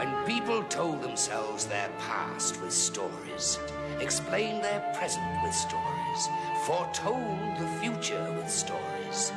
[0.00, 3.58] When people told themselves their past with stories,
[4.00, 6.22] explained their present with stories,
[6.64, 9.30] foretold the future with stories,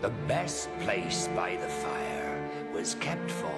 [0.00, 2.38] the best place by the fire
[2.72, 3.50] was kept for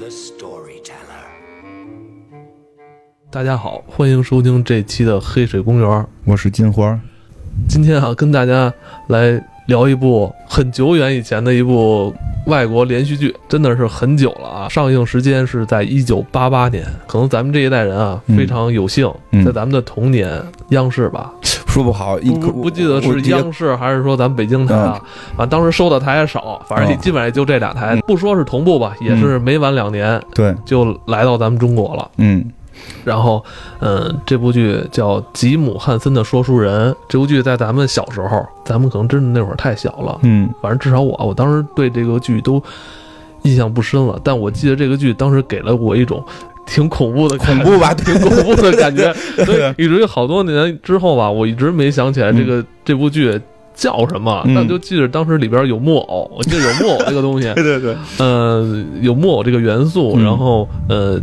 [0.00, 1.26] the storyteller.
[3.30, 5.90] 大家好，欢迎收听这期的《黑水公园》。
[6.24, 6.98] 我是金花，
[7.68, 8.72] 今天啊，跟大家
[9.08, 12.14] 来聊一部很久远以前的一部
[12.46, 14.68] 外国连续剧，真的是很久了啊！
[14.68, 25.02] 上映时间是在一九八八年，可能咱们这一代人啊，嗯非常有幸，嗯在咱们的童年，央视吧，说不好，一不不记得是央视还是说咱们北京台啊？
[25.36, 32.10] 啊，当时收的台也少，反正基本上也就这俩台，嗯不说是同步吧，也是没晚两年对，就来到咱们中国了。
[32.18, 32.44] 嗯
[33.04, 33.44] 然后，
[33.80, 36.92] 嗯，这部剧叫《吉姆·汉森的说书人》。
[37.08, 42.62] 这部剧在咱们小时候，咱们可能真的那会儿太小了，嗯反正至少我，我当时对这个剧都
[43.42, 44.18] 印象不深了。
[44.24, 46.24] 但我记得这个剧当时给了我一种
[46.66, 49.12] 挺恐怖的感觉恐怖吧 挺恐怖的感觉。
[49.44, 53.40] 所以对以至于好多年之后吧，我一直没想起来这个、这部剧
[53.74, 61.20] 叫什么，嗯但就记得当时里边有木偶，我记得有木偶这个东西， 对对对，呃，有木偶这个元素，嗯然后呃，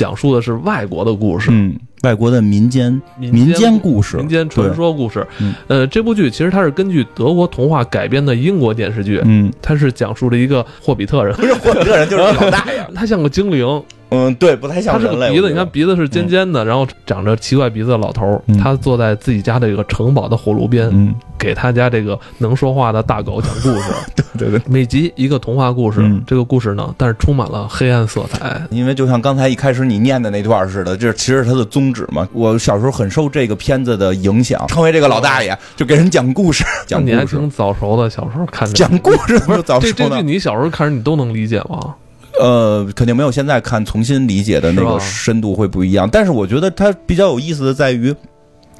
[0.00, 1.50] 讲述的是外国的故事。
[1.52, 5.26] 嗯，外国的民间民民间故事，民间传说故事。
[5.38, 5.52] 嗯。
[5.68, 23.90] 呃，这部剧其实它是根据德国童话改编的英国电视剧，嗯，它是讲述了一个霍比特人，不 是霍比特人就是老大爷， 他像个精灵，嗯，对，不太像人类，是个鼻子，你看鼻子是尖尖的，然后长着奇怪鼻子的老头他坐在自己家这个城堡的火炉边，嗯，给他家这个能说话的大狗讲故事。
[24.36, 24.62] 对对对。
[24.66, 28.60] 每集一个童话故事嗯，这个故事呢，但是充满了黑暗色彩。
[28.70, 32.28] 因为就像刚才一开始你念的那段似的，这其实是他的宗旨嘛。
[32.32, 40.22] 我小时候很受这个片子的影响，成为这个老大爷，就给人讲故事， 讲故事，挺早熟的，小时候看这讲故事不是早熟这这剧说呢。
[40.22, 41.94] 你小时候看着你都能理解吗？
[42.40, 46.08] 呃，肯定没有现在看重新理解的那个深度会不一样。
[46.10, 48.14] 但是我觉得它比较有意思的在于，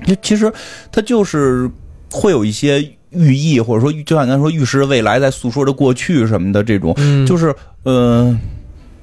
[0.06, 0.52] 就其实
[0.90, 1.70] 它就是
[2.10, 8.38] 会有一些寓意，或者说就像刚才说预示着未来，在诉说着过去什么的这种，嗯，就是是呃，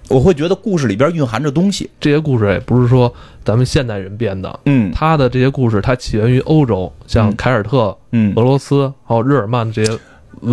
[0.07, 1.89] 我会觉得故事里边蕴含着东西。
[1.99, 4.91] 这些故事也不是说咱们现代人编的，嗯。
[4.93, 7.35] 他的这些故事它起源于欧洲，像嗯。
[7.35, 8.33] 凯尔特、嗯。
[8.35, 9.99] 俄，罗斯还有日耳曼这些文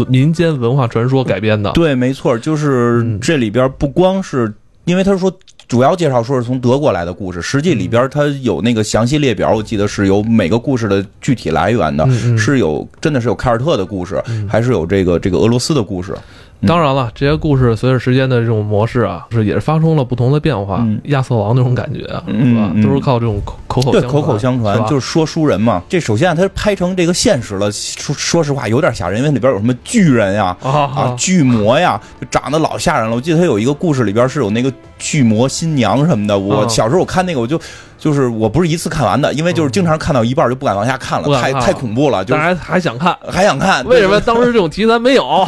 [0.09, 1.71] 民间文化传说改编的。
[1.72, 4.53] 对，没错，就是嗯这里边不光是
[4.84, 5.33] 因为他说。
[5.67, 16.15] 主要介绍说是从德国来的故事，实际里边它有那个详细列表，我记得是有每个故事的具体来源的，嗯嗯是有真的是有凯尔特的故事，嗯还是有这个这个俄罗斯的故事。
[16.60, 20.78] 嗯当然了，这些故事随着时间的这种模式啊，是也是发生了不同的变化。
[20.81, 22.70] 嗯亚瑟王那种感觉啊，嗯是吧？
[22.75, 25.82] 嗯都是靠这种口口口对，口口相传就是说书人嘛。
[25.91, 33.15] 这首先它拍成这个现实了，说说实话有点吓人，因为里边有什么巨人呀、啊啊，巨魔呀，就长得老吓人了。
[33.15, 36.38] 我记得他有一个故事里边是有那个巨魔新娘什么的。
[36.38, 37.60] 我啊小时候我看那个，我就
[37.98, 43.84] 就是我不是一次看完的，因为就是经常看到一半就不敢往下看了，太太恐怖了，就当然还想看，还想看。
[43.84, 44.19] 为什么？
[44.22, 45.25] 当时这种题材没有？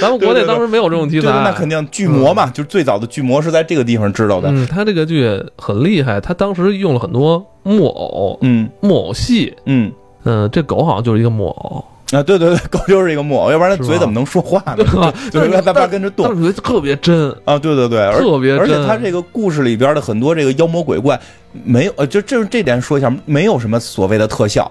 [0.00, 4.48] 咱们国内当时没有这种题材，对对，那肯定巨魔嘛，就是最早的巨魔是在这个地方知道的。
[4.50, 9.54] 嗯，他这个剧很厉害，他当时用了很多木偶、嗯木偶戏。
[9.66, 9.92] 嗯
[10.24, 14.76] 嗯，这狗好像就是一个木偶，啊，对对对， 狗就是一个木偶，要不然它嘴怎么能说话呢？
[14.76, 15.12] 对吧？
[15.32, 18.86] 就是叭叭叭跟着动特别真，啊，对对对，而特别而且真。
[18.86, 21.20] 他这个故事里边的很多这个妖魔鬼怪，
[21.64, 24.70] 没有呃，就这这点说一下，没有什么所谓的特效，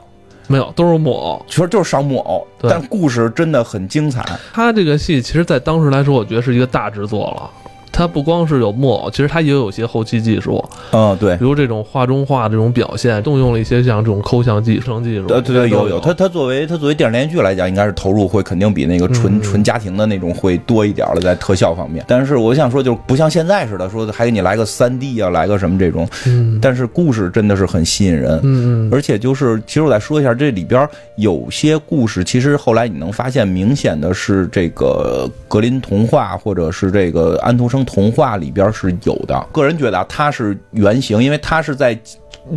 [0.51, 1.45] 没有，都是木偶。
[1.47, 4.23] 其实就是上木偶，对但故事真的很精彩。
[4.53, 7.49] 他这个戏其实，在当时来说，我觉得是一个大制作了。
[7.91, 11.43] 它不光是有木偶，其实它也有一些后期技术，嗯，对比。
[11.43, 15.27] 如这种画中画这种表现，动用了一些像这种抠像技、声技术。
[15.27, 22.03] 对对对，有有，它它作为它作为电视连续剧来讲，应该是投入会肯定比那个纯嗯纯家庭的那种会多一点了，在特效方面。
[22.07, 28.39] 但是我想说，就是不像现在似的，说还给你来个三 D 啊，来个什么这种，嗯但是故事真的是很吸引人。
[28.43, 39.47] 嗯嗯，而且就是，其实我再说一下，这里边有些故事，其实后来你能发现，明显的是这个格林童话或者是这个安徒生童话里边是有的。
[39.51, 41.99] 个人觉得啊，它是原型，因为它是在。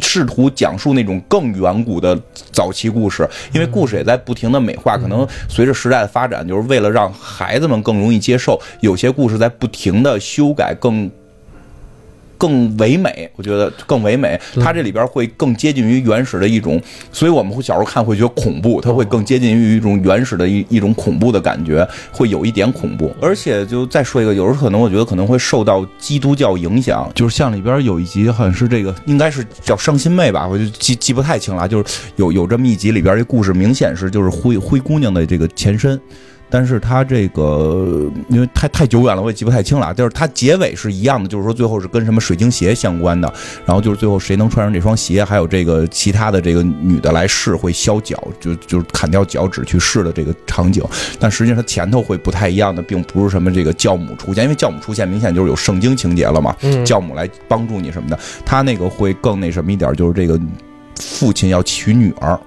[0.01, 2.19] 试图讲述那种更远古的
[2.51, 11.09] 早期故事，因为故事也在不停的美化，可能随着时代的发展，就是为了让孩子们更容易接受，有些故事在不停的修改，更
[12.45, 14.39] 更唯美，我觉得更唯美。
[14.61, 16.79] 它这里边会更接近于原始的一种，
[17.11, 23.11] 所以我们会小时候看会觉得恐怖，它会更接近于一种原始的一一种恐怖的感觉，会有一点恐怖。
[23.19, 31.85] 而且就再说一个，有时候可能我觉得可能会受到基督教影响，就是像里边有一集好像是这个，应该是叫伤心妹吧，我就记记不太清了，就是
[32.17, 35.99] 有有这么一集里边这故事明显是就是灰灰姑娘的这个前身。
[36.55, 39.93] 但是它这个因为太太久远了，我也记不太清了。
[39.93, 43.27] 就是它结尾是一样的，就是说最后是跟什么水晶鞋相关的，
[43.67, 50.81] 然后就是最后谁能穿上这双鞋，还有这个其他的这个女的来试会削脚，就就是砍掉脚趾去试的这个场景。
[51.19, 56.55] 但实际上它前头会不太一样的，并不是什么这个教母出现，因为教母出现明显就是有圣经情节了嘛，
[56.87, 58.17] 教母来帮助你什么的。
[58.47, 60.41] 他那个会更那什么一点，就是这个
[61.01, 62.39] 父亲要娶女儿，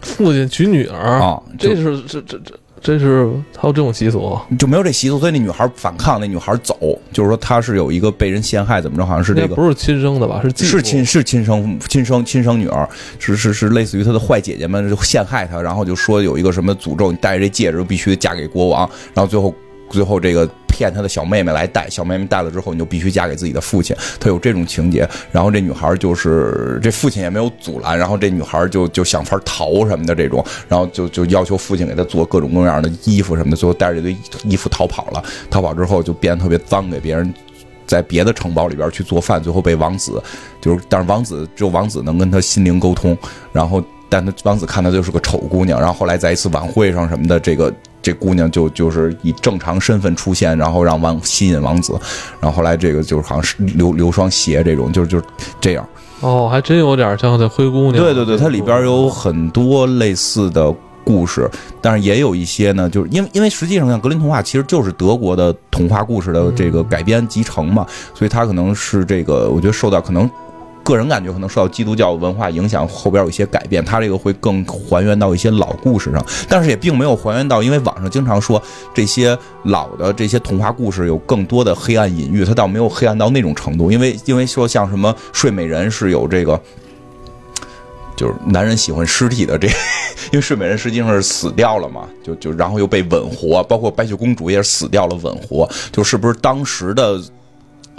[0.00, 4.38] 父亲娶女儿啊，这是这这这这是还有这种习俗？
[4.58, 6.74] 就没有这习俗，所以那女孩反抗，那女孩走，
[7.12, 9.04] 就是说她是有一个被人陷害，怎么着？
[9.04, 10.40] 好像是这个不是亲生的吧？
[10.42, 12.88] 是是亲是亲生亲生亲生女儿，
[13.18, 19.54] 是是是类似于她的坏姐姐们就陷害她，然后就说有一个什么诅咒，你戴着这戒指必须嫁给国王，然后最后
[19.90, 20.48] 最后这个。
[20.80, 23.94] 骗他的小妹妹来带，小妹妹带了之后，你就必须嫁给自己的父亲。
[24.18, 35.22] 他有这种情节，然后这女孩就是这父亲也没有阻拦，然后这女孩就就想法逃什么的这种，然后就就要求父亲给她做各种各样的衣服什么的，最后带着这堆衣服逃跑了。
[35.50, 37.34] 逃跑之后就变得特别脏，给别人
[37.86, 40.22] 在别的城堡里边去做饭，最后被王子
[40.62, 43.14] 就是，但是王子只有王子能跟他心灵沟通，
[43.52, 47.70] 然后但他王子看他就是个丑姑娘，然后后来在一次晚会上什么的这个。
[48.02, 51.92] 这姑娘就就是以正常身份出现，然后让王吸引王子，
[52.40, 55.24] 然后后来这个就是好像是留留双鞋这种，就是就是
[55.60, 55.86] 这样。
[56.20, 58.04] 哦，还真有点像这灰姑娘。
[58.04, 60.74] 对对对，它里边有很多类似的
[61.04, 61.50] 故事，
[61.80, 70.30] 但是也有一些呢，就是因为因为实际上像格林童话其实就是德国的童话故事的这个改编集成嘛，所以它可能是这个，我觉得受到可能。
[70.90, 78.60] 个人感觉可能受到基督教文化影响，后边有一些改变，它这个会更还原到一些老故事上，但是也并没有还原到，因为网上经常说
[78.92, 86.60] 这些老的这些童话故事有更多的黑暗隐喻，它倒没有黑暗到那种程度，因为因为说像什么睡美人是有这个，
[88.16, 89.68] 就是男人喜欢尸体的这，
[90.32, 97.20] 因为睡美人实际上是死掉了嘛，就就然后又被吻活，包括白雪公主也是死掉了吻活，就是不是当时的。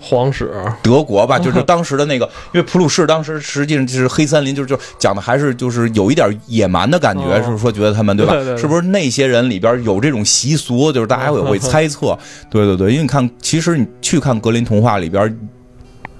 [0.01, 0.51] 皇室，
[0.81, 8.33] 德国吧，就是当时的那个，因为普鲁士当时实际上就是黑森林，就是就讲的还是就是有一点野蛮的感觉，是说觉得他们对吧？
[8.57, 10.91] 是不是那些人里边有这种习俗？
[10.91, 12.17] 就是大家也会猜测，
[12.49, 15.37] 对对对，因为你看，其实你去看格林童话里边，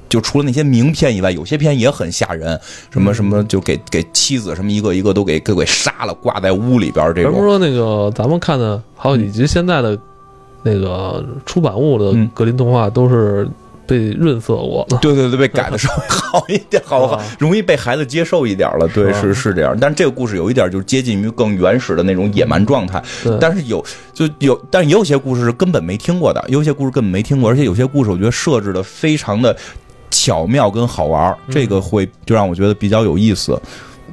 [0.08, 2.60] 就除了那些名片以外，有些片也很吓人，
[2.92, 7.32] 什么什么就给给妻子什么一个一个都给给给杀了，挂在屋里边这种。
[7.32, 9.98] 不是说那个咱们看的，还有以及现在的
[10.62, 13.50] 那个出版物的格林童话都是。
[13.92, 18.88] 被润色过，对对对，被改的稍微 好一点，好好容易被孩子接受一点了。
[18.94, 19.78] 对，是是这样。
[19.78, 23.04] 但是这个故事有一点就是接近于更原始的那种野蛮状态。
[23.40, 23.84] 但是有
[24.14, 29.54] 就有，但是也有些故事是根本没听过的，有些故事根本没听过，而且有些故事我觉得设置的非常的
[30.10, 33.60] 巧妙跟好玩，这个会就让我觉得比较有意思。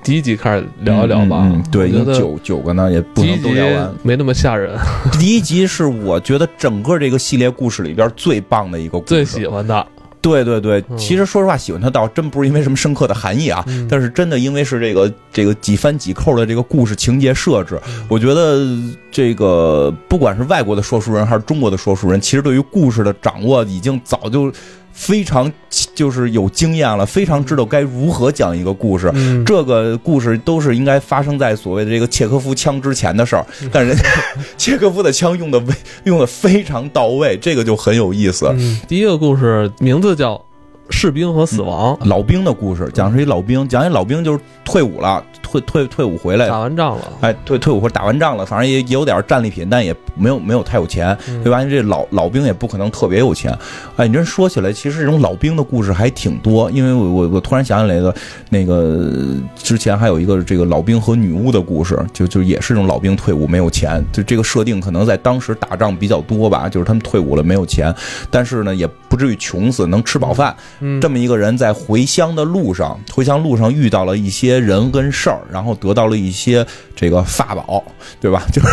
[0.03, 4.79] 第一集开始聊一聊吧，嗯对，有九九个呢，也不能都聊完，没那么吓人。
[5.19, 9.87] 第一集是我觉得整个这个系列故事里边最棒的一个，最喜欢的。
[10.21, 18.67] 对对对，其实说实话，喜欢它倒真不是因为什么深刻的含义啊，但是真的因为是这个这个几番几扣的这个故事情节设置，我觉得
[19.11, 24.53] 这个不管是外国的说书人还是中国的说书人，其实对于故事的掌握已经早就。
[24.99, 25.51] 非常
[25.95, 29.11] 就是有经验了，非常知道该如何讲一个故事。
[29.47, 34.03] 这个故事都是应该发生在所谓的这个切科夫枪之前的事儿，但人家
[34.59, 35.63] 切科夫的枪用的
[36.03, 38.53] 用的非常到位，这个就很有意思。
[38.89, 40.35] 第一个故事名字叫
[40.91, 45.23] 《士兵和死亡》，老兵的故事，讲是一老兵，讲一老兵就是退伍了。
[45.51, 51.65] 退退退伍回来，打完仗了，哎，退退伍或者打完仗了，反正也也有点战利品，但也没有没有太有钱，对吧？
[51.65, 53.57] 这老老兵也不可能特别有钱。
[53.97, 58.15] 哎，你这说起来，其实这种老兵的故事还挺多，因为我我我突然想起来的，
[58.51, 59.11] 那个
[59.57, 67.95] 之前还有一个这个老兵和女巫的故事，就就也是这种老兵退伍没有钱，就这个设定可能在当时打仗比较多吧，就是他们退伍了没有钱，
[68.31, 70.55] 但是呢也不至于穷死，能吃饱饭。
[71.01, 75.41] 这么一个人在回乡的路上，回乡路上遇到了一些人跟事儿。
[75.51, 77.83] 然后得到了一些这个法宝，
[78.21, 78.43] 对吧？
[78.53, 78.69] 就是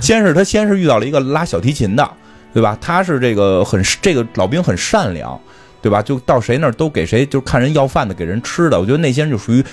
[0.00, 2.08] 先是他先是遇到了一个拉小提琴的，
[2.52, 2.76] 对吧？
[2.80, 5.40] 他是这个很这个老兵很善良，
[5.82, 6.00] 对吧？
[6.00, 8.78] 就到谁那儿都给谁，就看人要饭的给人吃的。
[8.78, 9.64] 我觉得那些人就属于，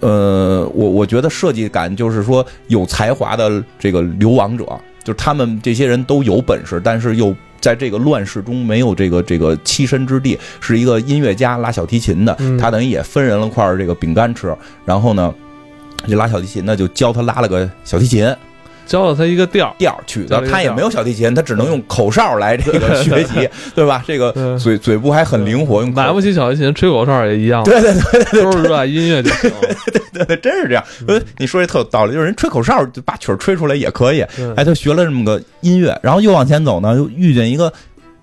[0.00, 4.64] 呃，我我觉得设计感就是说有才华的这个流亡者，
[5.02, 14.54] 就是他们这些人都有本事，但是又在这个乱世中没有这个这个栖身之地，是一个音乐家拉小提琴的，他等于也分人了块这个饼干吃，
[14.84, 15.34] 然后呢。
[16.06, 18.26] 就拉小提琴，那就教他拉了个小提琴，
[18.86, 24.04] 教了他一个调儿，调儿曲子，他也没有小提琴，他只能用口哨来这个 学习，对吧？
[24.06, 29.50] 这个嗯嘴嘴部还很灵活，用口买不起小提琴，吹口哨也一样，对对对都是热爱音乐就行。
[30.12, 30.84] 对 对，真是这样。
[31.08, 34.24] 呃，你说这特有道理，就是人吹口哨就把曲儿吹出来也可以。
[34.38, 37.72] 嗯哎，他学了这么个音乐，然后又往前走呢，又遇见一个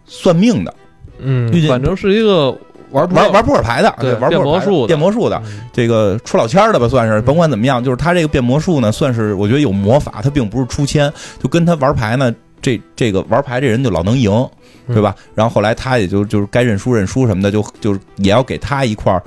[0.05, 0.73] 算命的，
[1.19, 2.55] 嗯遇，见反正是一个
[2.91, 7.21] 玩玩玩扑克牌的，对玩魔术的变魔术的，嗯这个出老千儿的吧，算是。
[7.21, 12.33] 甭管怎么样，就是他这个变魔术呢，算是我觉得有魔法，他并不是出千，就跟他玩牌呢。
[12.61, 14.31] 这这个玩牌这人就老能赢，
[14.85, 15.15] 嗯对吧？
[15.33, 19.23] 然后后来他也就就是该认输认输什么的，就就是也要给他一块儿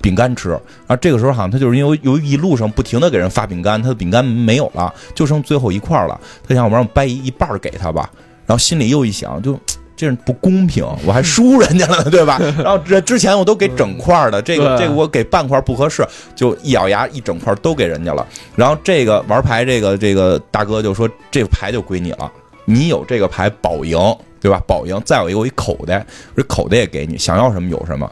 [0.00, 0.48] 饼干吃。
[0.48, 6.18] 然后这个时候好像他就是因为由于一路上不停的给人发饼干，他的饼干没有了，就剩最后一块儿了。
[6.48, 8.08] 他想我让我掰一一半儿给他吧，
[8.46, 9.58] 然后心里又一想就。
[9.96, 12.38] 这不公平，我还输人家了呢，对吧？
[12.62, 18.26] 然后这之前我都给整块儿的，这个这个我给半块儿不合适，就一咬牙一整块儿都给人家了。
[18.54, 22.30] 然后这个玩牌这个这个大哥就说这个牌就归你了，
[22.66, 23.98] 你有这个牌保赢，
[24.40, 24.62] 对吧？
[24.66, 26.04] 保赢，再有一个我一口袋，
[26.36, 28.10] 这口袋也给你，想要什么有什么，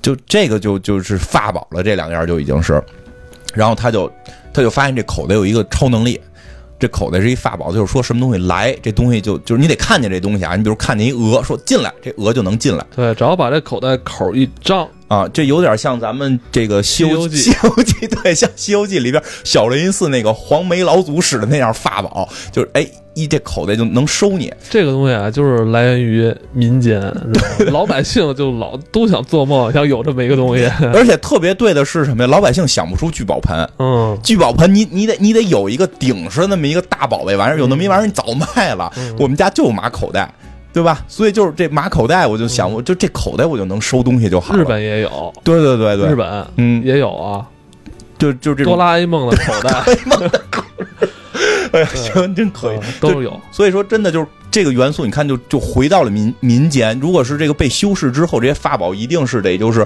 [0.00, 2.82] 就这个就就是法宝了，这两样就已经是。
[3.54, 4.10] 然后他就
[4.52, 6.20] 他就发现这口袋有一个超能力，
[6.78, 12.86] 这口袋是一法宝，就是说什么东西来，这东西就就是你得看见这东西啊，你比如看见一鹅，说进来，这鹅就能进来。
[12.94, 24.52] 对，只要把这口袋口一张，啊，这有点像咱们这个《西游记 西游记》对，像《西游记》里边小雷音寺那个黄眉老祖使的那样法宝，就是哎，一这口袋就能收你。
[24.68, 27.00] 这个东西啊，就是来源于民间，
[27.72, 30.70] 老百姓就老都想做梦，想有这么一个东西。
[30.92, 32.28] 而且特别对的是什么呀？
[32.28, 38.92] 老百姓想不出聚宝盆，嗯，聚宝盆你你得你得有一个顶上那么一个大宝贝玩意儿，有那么一玩意儿你早卖了。
[38.98, 40.30] 嗯我们家就有马口袋。
[40.78, 41.04] 对吧？
[41.08, 44.60] 所以就是这马口袋，我就想，我就这口袋我就能收东西就好了。
[44.60, 47.44] 日本也有，对对对对，日本嗯，也有啊，
[48.16, 49.82] 就就这种，哆啦 A 梦的口袋。
[51.72, 52.76] 哎呀，行，真可以。
[52.76, 53.38] 嗯，都有。
[53.50, 56.96] 所以说，真的就是这个元素，你看就就回到了民民间。
[57.00, 59.84] 如果是这个被修饰之后，这些法宝一定是得就是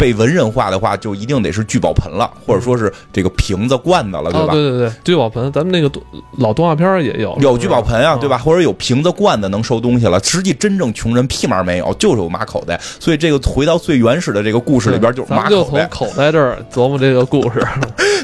[0.00, 4.54] 被文人化的话，就一定得是聚宝盆了，或者说是这个瓶子、罐子了，对哦，吧？
[4.54, 6.00] 对对对，聚宝盆，咱们那个
[6.38, 8.38] 老动画片儿也有，有聚宝盆啊，嗯对吧？
[8.38, 10.18] 或者有瓶子、罐子能收东西了。
[10.24, 12.80] 实际真正穷人屁毛没有，就是有马口袋。
[12.98, 15.86] 所以这个回到最原始的这个故事里边，就是马口袋。
[15.88, 17.62] 口袋这儿琢磨这个故事。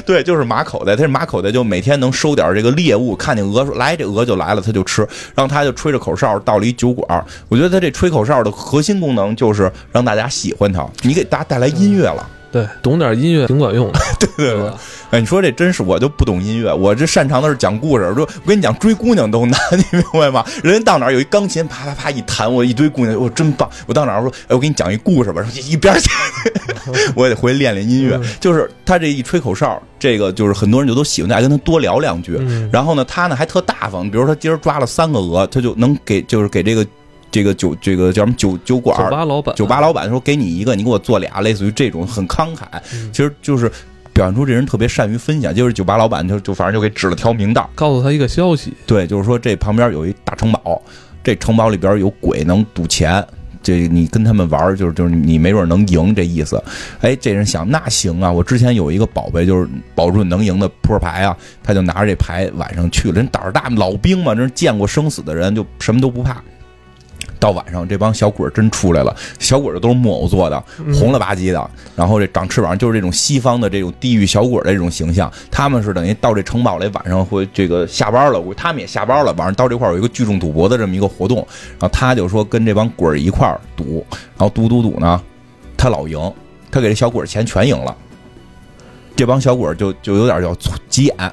[0.03, 0.95] 对，就是马口袋。
[0.95, 5.07] 他是马口袋就每天能收点这个猎物，看见鹅说来，这鹅就来了，他就吃。
[5.35, 7.23] 然后他就吹着口哨到了一酒馆。
[7.49, 12.27] 我觉得他这吹口哨的核心功能就是让大家喜欢他，你给大家带来音乐了。
[12.49, 14.71] 对，懂点音乐挺管用的， 对对对？
[15.11, 18.05] 哎，你说这真是我就不懂音乐，我这擅长的是讲故事。
[18.15, 20.45] 说我跟你讲，追姑娘都难， 你明白吗？
[20.63, 23.69] 人家到哪儿有一钢琴，啪啪啪一弹，我一堆姑娘，我真棒。
[23.85, 26.09] 我到哪儿说，哎，我给你讲一故事吧，说一边去，
[27.15, 28.17] 我也得回去练练音乐。
[28.39, 32.37] 就是他这一吹口哨，这个就是很多人就都喜欢，爱跟他多聊两句。
[32.39, 36.87] 嗯然后呢，他呢还特大方，比如说他今儿抓了三个鹅，他就能给就是给这个
[37.29, 43.69] 这个酒这个叫什么酒酒馆酒吧老板，酒吧老板说给你一个，你给我做俩，类似于这种很慷慨，嗯其实就是
[44.13, 45.53] 表现出这人特别善于分享。
[45.53, 50.81] 就是酒吧老板就就反正就给指了条明道，告诉他一个消息，对，就是说这旁边有一大城堡，
[51.23, 53.25] 这城堡里边有鬼能赌钱。
[53.63, 56.63] 这你跟他们玩，就是就是你没准能赢这意思。
[57.01, 63.15] 哎，这人想那行啊，我之前有一个宝贝，就是保住能赢的扑克牌啊，他就拿着这牌晚上去了。
[63.15, 66.41] 人胆儿大，老兵嘛，这见过生死的人，就什么都不怕。
[67.39, 70.63] 到晚上，这帮小鬼儿真出来了，小鬼儿都是木偶做的，
[70.93, 75.31] 红了吧唧的，然后这长翅膀，就是这种西方的这种地狱小鬼儿的这种形象。
[75.51, 84.05] 他们是等于到这城堡里，晚上会这个下班了，他们也下班了，晚上到这块儿有一个聚众赌博的这么一个活动，然后他就说跟这帮鬼儿一块儿赌，
[84.37, 85.21] 然后赌赌赌呢，
[85.75, 86.19] 他老赢，
[86.71, 87.95] 他给这小鬼儿钱全赢了。
[89.15, 90.55] 这帮小鬼儿就就有点叫
[90.89, 91.31] 急眼，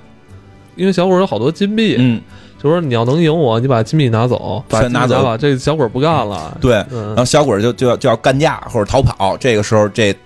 [0.74, 2.20] 因为小鬼有好多金币，嗯，
[2.64, 5.22] 就说你要能赢我，你把金币拿走，全拿走。
[5.22, 6.56] 吧，这小鬼不干了。
[6.62, 10.16] 对，然嗯后小鬼就就要就要干架或者逃跑，这个时候这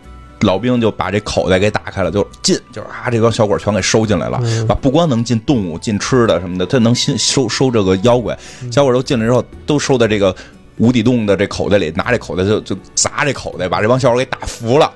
[0.42, 4.68] 老兵就把这口袋给打开了，就进，就是啊，这帮小鬼全给收进来了，嗯。
[4.68, 8.38] 啊，不光能进动物、进吃的什么的，他能新收收这个妖怪，
[8.70, 10.32] 小鬼都进来之后都收在这个
[10.76, 14.88] 无底洞的这口袋里，拿这口袋就就砸这口袋，把这帮小鬼给打服了。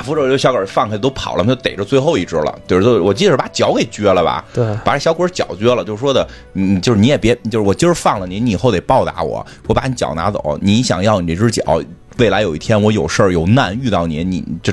[0.00, 11.82] 打服之后，这小狗儿放开都跑了，他就逮着最后一只了，就是都我记得是把脚给撅了吧，对，把这小鬼儿脚撅了，就说的，嗯就是你也别，就是我今儿放了你，你以后得报答我，我把你脚拿走，你想要你这只脚，
[12.16, 14.72] 未来有一天我有事儿有难遇到你，你这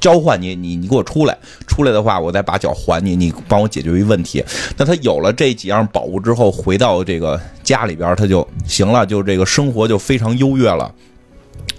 [0.00, 4.44] 交换你，你你给我出来，出来的话我再把脚还你，你帮我解决一问题。
[4.76, 10.92] 那他有了这几样宝物之后，回到这个家里边他就行了，就这个生活就非常优越了。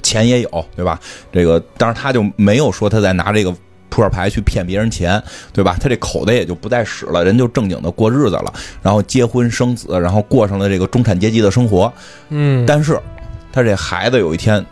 [0.08, 0.98] 钱也有，对吧？
[1.34, 3.52] 这个，当然他就没有说他在拿这个
[3.90, 5.22] 扑克牌去骗别人钱，
[5.52, 5.76] 对吧？
[5.82, 11.92] 他这口袋也就不再使了，人就正经的过日子了，然后结婚生子，然后过上了这个中产阶级的生活。
[12.30, 12.98] 嗯，但是
[13.52, 14.66] 他这孩子有一天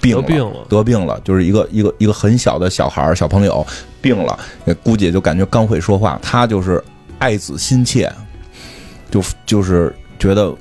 [0.00, 3.66] 病得病了得病了，就是一个一个一个很小的小孩儿小朋友
[4.00, 6.82] 病了，也估计就感觉刚会说话，他就是
[7.18, 8.10] 爱子心切，
[9.10, 10.54] 就就是觉得。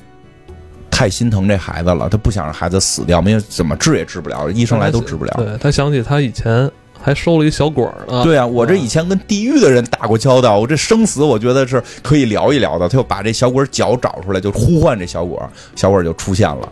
[0.94, 5.34] 太心疼这孩子了，他不想让孩子死掉，没有怎么治也治不了，医生来都治不了。
[5.38, 6.70] 对他想起他以前
[7.02, 8.24] 还收了一小鬼儿呢。
[8.24, 12.88] 对啊，我这以前跟地狱的人打过交道，我这生死我觉得是可以聊一聊的。
[12.88, 15.36] 他就把这小鬼脚找出来，就呼唤这小鬼，
[15.76, 16.72] 小鬼就出现了。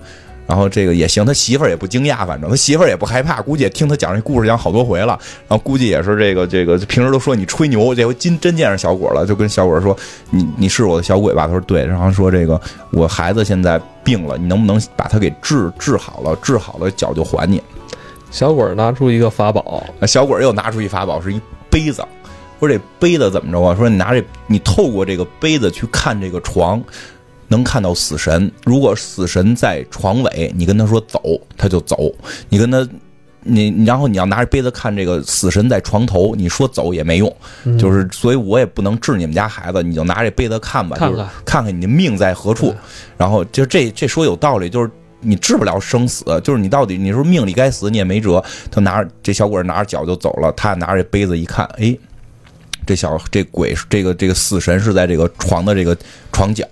[0.52, 5.18] 然后这个也行，他媳妇儿也不惊讶，反正他媳妇儿也不害怕，估计也听他讲这故事讲好多回了。
[5.48, 9.98] 然后估计也是这个这个平时都说你吹牛，这回真真见着小鬼了，就跟小鬼说
[10.30, 12.60] ：“你你是我的小鬼吧？”他说：“对。”然后说：“这个
[12.92, 16.36] 我孩子现在病了，你能不能把他给治治好了？
[16.44, 17.64] 治好了脚就还你。”
[18.30, 21.40] 小鬼拿出一个法宝，小鬼又拿出一法宝，是一
[21.70, 22.04] 杯子。
[22.60, 23.74] 说这杯子怎么着啊？
[23.74, 26.84] 说你拿这，你透过这个杯子去看这个床。
[27.52, 31.22] 能看到死神，如果死神在床尾，你跟他说走，
[31.58, 31.98] 他就走；
[32.48, 32.88] 你跟他，
[33.44, 37.36] 你然后你要拿着杯子看这个死神在床头，你说走也没用。
[37.78, 42.74] 就是，所以我也不能治你们家孩子，你就拿这杯子看吧，看看看看你的命在何处。
[43.18, 44.90] 然后就这这说有道理，就是
[45.20, 48.42] 你治不了生死，就是你到底你说命里该死你也没辙。
[48.72, 51.98] 他拿着这小鬼拿着脚就走了，他拿着杯子一看，哎。
[52.86, 55.96] 这小这鬼这个这个死神是在这个床的这个
[56.32, 56.66] 床角，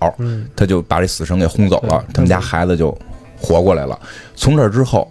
[0.55, 2.97] 他就把这死神给轰走了，他们家孩子就
[3.39, 3.97] 活过来了。
[4.35, 5.09] 从这之后，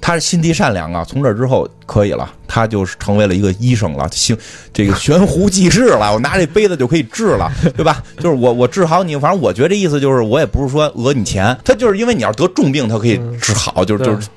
[0.00, 1.04] 他是心地善良啊。
[1.04, 4.36] 从这之后可以了，他就是成为了一个医生了，行，
[4.72, 6.12] 这个悬壶济世了。
[6.12, 8.02] 我拿这杯子就可以治了，对吧？
[8.18, 14.28] 就是我我治好你，反正我觉得这意思就是，我也不是说讹你钱，他就是因为你要得重病，他可以治好，就是就是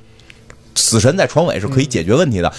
[0.75, 2.51] 死神在床尾是可以解决问题的。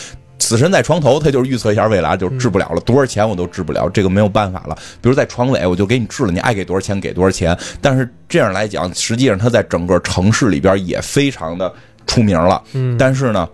[0.50, 2.80] 死神在床头，他就是预测一下未来，就治不了了。
[2.80, 4.76] 多少钱我都治不了，这个没有办法了。
[5.00, 7.56] 比如在床尾，我就给你治了，你爱给多少钱给多少钱。
[7.80, 11.72] 但是这样来讲，实际上他在整个城市里边也非常的
[12.04, 12.60] 出名了。
[12.72, 13.48] 嗯，但是呢，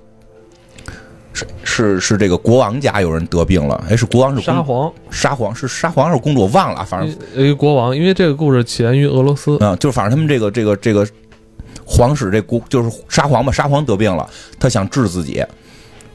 [1.34, 3.84] 是是是这个国王家有人得病了。
[3.90, 6.40] 哎，是国王是沙皇，沙皇是沙皇还是公主？
[6.40, 7.94] 我忘了，反正一个国王。
[7.94, 9.58] 因为这个故事起源于俄罗斯。
[9.60, 11.06] 嗯，就反正他们这个这个这个
[11.84, 14.26] 皇室这国就是沙皇吧，沙皇得病了，
[14.58, 15.44] 他想治自己。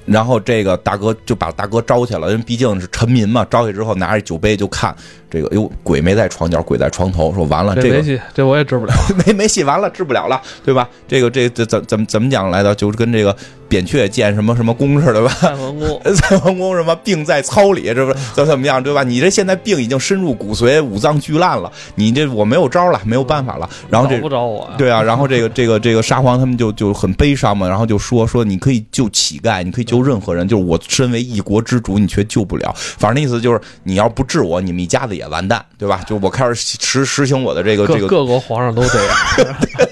[0.05, 3.45] 然后这个大哥就把大哥招去了，因为毕竟是臣民嘛。
[3.49, 4.95] 招去之后，拿着酒杯就看
[5.29, 7.33] 这个，哟，鬼没在床角，鬼在床头。
[7.33, 8.93] 说完了，这个这我也治不了，
[9.25, 10.89] 没没戏，完了治不了了，对吧？
[11.07, 12.73] 这个这这怎怎么怎么讲来的？
[12.75, 13.35] 就是跟这个。
[13.71, 15.31] 扁鹊建什么什么宫似的吧？
[15.39, 19.01] 蔡桓公， 蔡桓公什么病在操里，这不怎怎么样，对吧？
[19.01, 23.69] 你这现在病已经深入骨髓，五脏俱烂了，你这我没有招了，没有办法了。
[23.89, 32.75] 然后这不找我对啊，然后这个这个这个沙皇他们就就很悲伤嘛，然后就说说你可以救乞丐，你可以救任何人，就是我身为一国之主，你却救不了。
[32.75, 36.01] 反正那意思就是你要不治我，你们一家子也完蛋，对吧？
[36.05, 39.15] 就我开始实实行我的这个这个各国皇上都这样，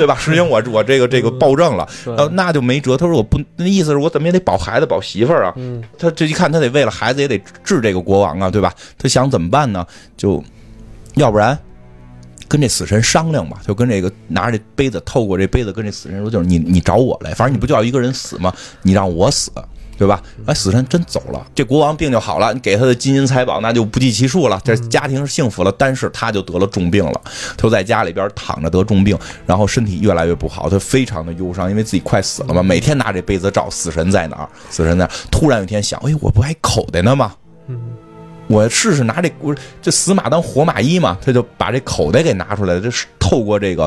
[0.00, 0.16] 对吧？
[0.18, 2.96] 实行我我这个这个暴政了，呃，那就没辙。
[2.96, 5.54] 他说我不那意思是我怎么也得保孩子保媳妇儿啊，
[5.98, 8.72] 他这一看他得为了孩子也得治这个国王啊，对吧？
[8.96, 9.86] 他想怎么办呢？
[10.16, 10.42] 就
[11.16, 11.58] 要不然
[12.48, 18.52] 跟这死神商量吧，就跟这个拿着这杯子，透过这杯子跟这死神说，就是你你找我来，反正你不就要一个人死吗？
[18.82, 19.52] 你让我死。
[20.00, 20.18] 对吧？
[20.46, 25.70] 哎，死神真走了，这国王病就好了，你给他的金银财宝那就不计其数了，这家庭是幸福了。
[25.76, 27.20] 但是他就得了重病了，
[27.54, 32.62] 他就在家里边躺着得重病，然后身体越来越不好，他非常的忧伤，因为自己快死了嘛。
[32.62, 35.10] 每天拿这杯子照死神在哪儿，死神在哪儿。
[35.30, 37.34] 突然有一天想，哎，我不还口袋呢吗？
[37.68, 37.78] 嗯，
[38.46, 41.18] 我试试拿这我这死马当活马医嘛？
[41.20, 43.86] 他就把这口袋给拿出来了，这是透过这个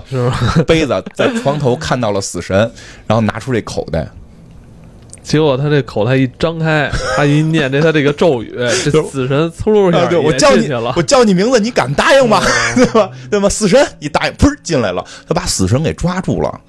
[0.68, 2.56] 杯子在床头看到了死神，
[3.08, 4.08] 然后拿出这口袋。
[5.24, 12.42] 结果他这口袋一张开，他一念这他这个咒语，这死神嗖噜一下我叫你，我叫你名字，你敢答应吗？
[12.76, 13.10] 对吧？
[13.32, 13.50] 对吧？
[13.50, 16.62] 死神一答应，噗进来了，他把死神给抓住了。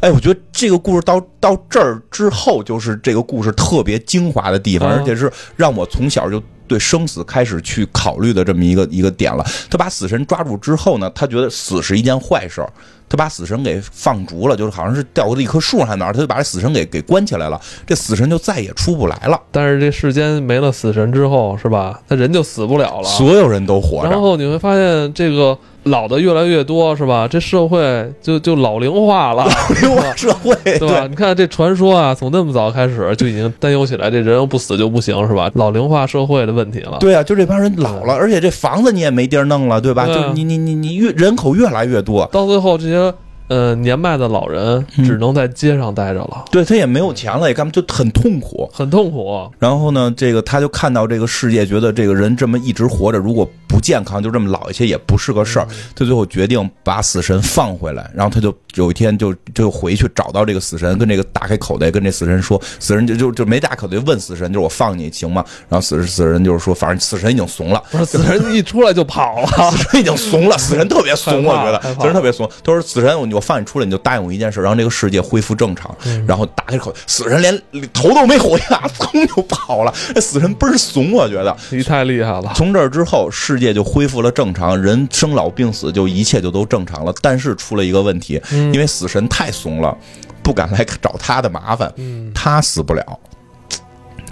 [0.00, 6.42] 哎，我觉得这个故事到到这儿之后，就是这个故事特别精华的地方，而且是让我从小就
[6.72, 9.44] 对生死开始去考虑的这么一个一个点了。
[9.70, 12.72] 他把死神抓住之后呢，他觉得死是一件坏事儿。
[13.08, 19.38] 他把死神给放逐了，就是好像是掉过的一棵树上哪儿，他就把这死神给给关起来了，这死神就再也出不来了。
[19.50, 22.00] 但是这世间没了死神之后，是吧？
[22.08, 24.08] 他人就死不了了，所有人都活着。
[24.08, 25.58] 然后你会发现这个。
[25.84, 27.26] 老的越来越多，是吧？
[27.28, 31.06] 这社会就就老龄化了，老龄化社会， 对吧？
[31.08, 35.50] 你看这传说啊，从那么早开始就已经担忧起来，这人不死就不行，是吧？
[35.54, 36.98] 老龄化社会的问题了。
[37.00, 40.06] 对啊，就这帮人老了，而且这房子你也没地儿弄了，对吧？
[40.06, 43.12] 就你你你你越人口越来越多，到最后这些。
[43.52, 48.70] 呃年迈的老人嗯只能在街上待着了，对他也没有钱了，也干嘛就很痛苦。
[48.72, 49.46] 很痛苦。
[49.58, 55.66] 然后呢，这个他就看到这个世界，觉得这个人这么一直活着，如果不健康，就这么老一些也不是个事儿。
[55.94, 65.44] 他最后决定把死神放回来，然后他就有一天就就回去找到这个死神，跟这个打开口袋，跟这死神说，死神就就就没打口袋，问死神，就是我放你行吗？
[65.68, 67.82] 然后死死人就是说，反正死神已经怂了。
[67.90, 72.48] 不 是死神一出来就跑了， 死神已经怂了，死神特别怂，我觉得死神特别怂。
[72.62, 75.94] 他说：“死神，我我放你出来，你就答应我一件事，让这个世界恢复正常。
[76.26, 77.60] 然后打开口，死神连
[77.92, 79.92] 头都没回啊， 噌就跑了。
[80.14, 81.54] 这死神倍儿怂，我觉得。
[81.70, 82.52] 你太厉害了。
[82.54, 87.12] 从这儿之后，世界就恢复了正常，人生老病死就一切就都正常了。
[87.20, 89.96] 但是出了一个问题，因为死神太怂了，
[90.42, 91.92] 不敢来找他的麻烦，
[92.34, 93.18] 他死不了。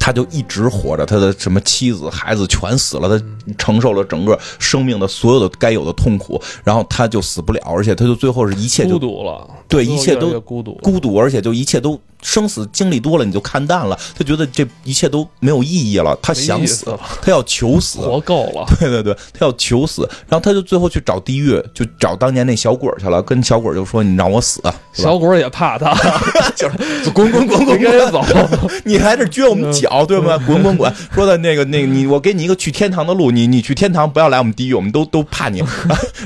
[0.01, 3.25] 他就一直活着，他的什么妻子、孩子全死了，他
[3.59, 10.73] 承受了整个生命的所有的该有的痛苦，然后他就死不了，而且他就最后是一切孤就独了，对一切都孤独。
[10.83, 16.87] 孤独，而且就一切都生死经历多了，你就看淡了，他觉得这一切都没有意义了，他想死
[17.23, 24.61] 他要求死，活够了， 对对对，他要求死，然后他就最后去找地狱，就找当年那小鬼去了，跟小鬼就说：“你让我死，
[24.93, 25.95] 小鬼也怕他，
[26.57, 28.23] 就是滚滚滚 滚滚，走。
[28.85, 30.37] 你还这撅我们脚，对吗？
[30.47, 30.93] 滚滚滚！
[31.15, 35.63] 说的那个那个你，我给你一个去天堂的路，你你去天堂不要来我们地狱，我们都都怕你。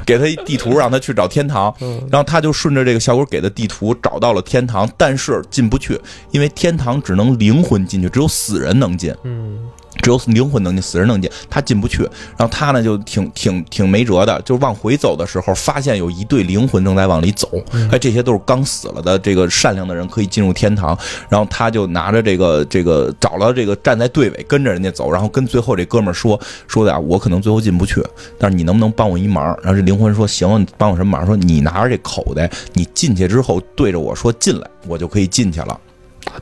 [0.07, 1.75] 给他一地图，让他去找天堂，
[2.11, 9.15] 然后他就顺着这个小鬼给的地图找到了天堂，但是进不去，去因为天堂只能灵魂进去，只有死人能进。
[9.25, 9.59] 嗯，
[10.03, 12.03] 只有灵魂能进，死人能进，他进不去。
[12.37, 17.49] 然后他呢就挺挺挺没辙的，就往回走的时候，发现有一对灵魂正在往里走，
[17.91, 20.99] 哎，这些都是刚死了的这个善良的人可以进入天堂。
[21.29, 28.03] 然后他就拿着这个这个找了这个站在队尾跟着人家走，然后跟最后这哥们儿说说的啊，我可能最后进不去，
[28.39, 29.47] 但是你能不能帮我一忙？
[29.63, 31.25] 然后这灵魂说行，你帮我什么忙？
[31.25, 35.81] 说你拿着这口袋，你进去之后对着我说进来，我就可以进去了。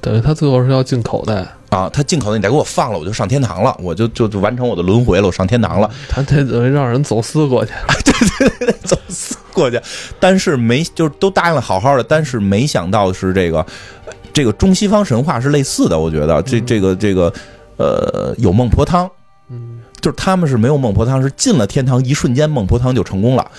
[0.00, 5.90] 等于他最后是要进口袋，啊，他进口袋你再给我放了，我就上天堂了，我就就就完成我的轮回了，我上天堂了。
[6.08, 7.72] 他这等于让人走私过去。
[8.04, 9.80] 对对对走私过去，
[10.20, 13.64] 但是没就是都答应了好好的，但是没想到是这个
[14.32, 17.32] 这个中西方神话是类似的，我觉得这这个这个
[17.76, 19.10] 呃有孟婆汤，
[19.50, 23.50] 嗯，就是他们是没有孟婆汤，是进了天堂一瞬间孟婆汤就成功了。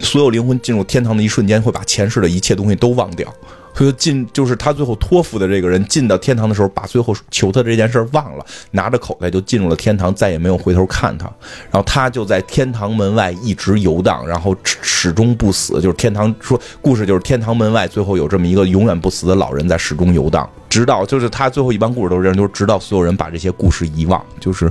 [0.00, 3.32] 所有灵魂进入天堂的一瞬间，会把前世的一切东西都忘掉。
[3.76, 11.26] 所以进就是他最后托付的这个人进到天堂的时候，把最后求他这件事儿忘了，拿着口袋就进入了天堂，再也没有回头看他。
[11.70, 15.74] 然后他就在天堂门外一直游荡，然后始始终不死。
[15.80, 24.70] 就是天堂说故事就是天堂门外最后有这么一个永远不死的老人在始终游荡，直到就是他最后一般故事都是这样，就是直到所有人把这些故事遗忘，就是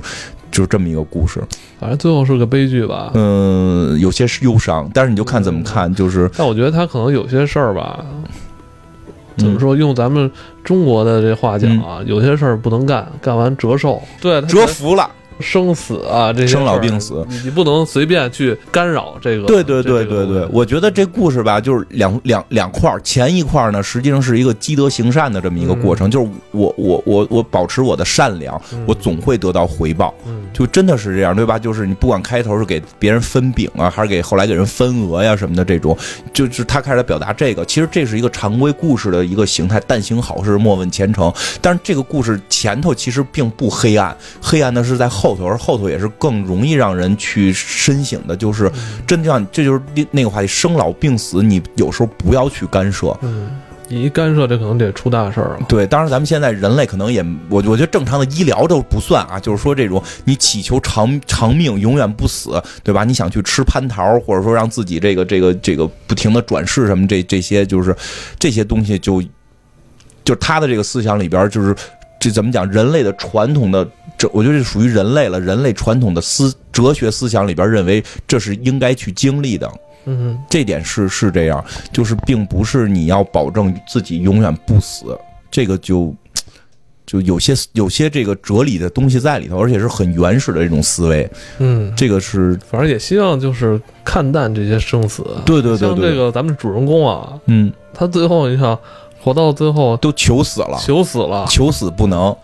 [0.50, 1.40] 就是这么一个故事。
[1.78, 3.12] 反正最后是个悲剧吧。
[3.14, 8.04] 嗯，有些是忧伤，但是你就看怎么看，就是但我觉得他可能有些事儿吧，
[9.36, 9.76] 怎嗯么说？
[9.76, 10.30] 用咱们
[10.64, 14.02] 中国的这话讲啊，有些事儿不能干，干完折寿。
[14.20, 15.10] 对，折服了。
[15.40, 19.46] 生死啊，这些生老病死你你不能随便去干扰这个。
[19.46, 31.58] 对对对对对，，我觉得这故事吧，就是两两两块儿，前一块儿呢，实际上是一个积德行善的这么一个过程，就是我我我我保持我的善良，我总会得到回报，嗯就真的是这样，对吧？
[31.58, 35.96] 就是你不管开头是给别人分饼啊，还是给后来给人分额呀什么的这种，
[36.32, 41.32] 就是他开始表达这个，其实这是一个常规故事的一个形态，但行好事，莫问前程。
[41.60, 48.70] 但是这个故事前头其实并不黑暗，黑暗的是在后头，而后头也是更容易让人去深省的，就是
[49.06, 53.16] 真的像这就是那那个话题，生老病死，你有时候不要去干涉。
[53.22, 53.50] 嗯，
[53.88, 55.60] 你一干涉，这可能得出大事儿了。
[55.68, 63.04] 对，当然咱们现在人类可能也，我我觉得正常的医疗都不算啊，就是说这种你祈求长长命、永远不死，对吧？
[63.04, 67.94] 你想去吃蟠桃，或者说让自己这个这个这个不停的转世什么这这些，就是
[68.38, 69.22] 这些东西就
[70.24, 71.72] 就是他的这个思想里边，就是
[72.26, 72.68] 这怎么讲？
[72.68, 73.86] 人类的传统的
[74.18, 79.70] 这，我觉得这属于人类了，人类传统的思哲学思想里边认为这是应该去经历的。
[80.06, 85.16] 嗯这点是是这样，就是并不是你要保证自己永远不死，
[85.52, 86.12] 这个就
[87.06, 95.24] 就有些有些这个哲理的东西在里头，而且是很原始的这种思维，嗯，这个是反正也希望就是看淡这些生死。
[95.44, 98.76] 对对对像对这个咱们主人公啊，嗯，他最后你想
[99.26, 102.36] 活到最后都求死了，求死了，求死不能，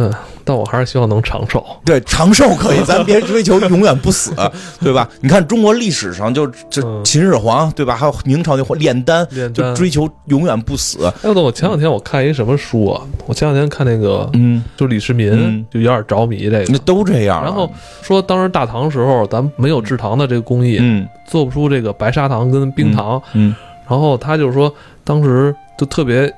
[0.00, 1.64] 嗯，但我还是希望能长寿。
[1.84, 4.34] 对，长寿可以， 咱别追求永远不死，
[4.80, 5.08] 对吧？
[5.20, 7.94] 你看中国历史上就就嗯秦始皇，对吧？
[7.94, 11.06] 还有明朝那会炼丹，就追求永远不死。
[11.22, 13.00] 哎，我前两天我看一什么书啊？
[13.26, 16.78] 我前两天看那个，嗯，就李世民嗯就有点着迷这个那。
[16.78, 17.44] 都这样啊。
[17.44, 17.70] 然后
[18.02, 23.22] 说当时大唐时候咱没有制糖的这个工艺，嗯做不出这个白砂糖跟冰糖。
[23.34, 23.54] 嗯
[23.88, 24.72] 然后他就说
[25.06, 26.30] 当时就特别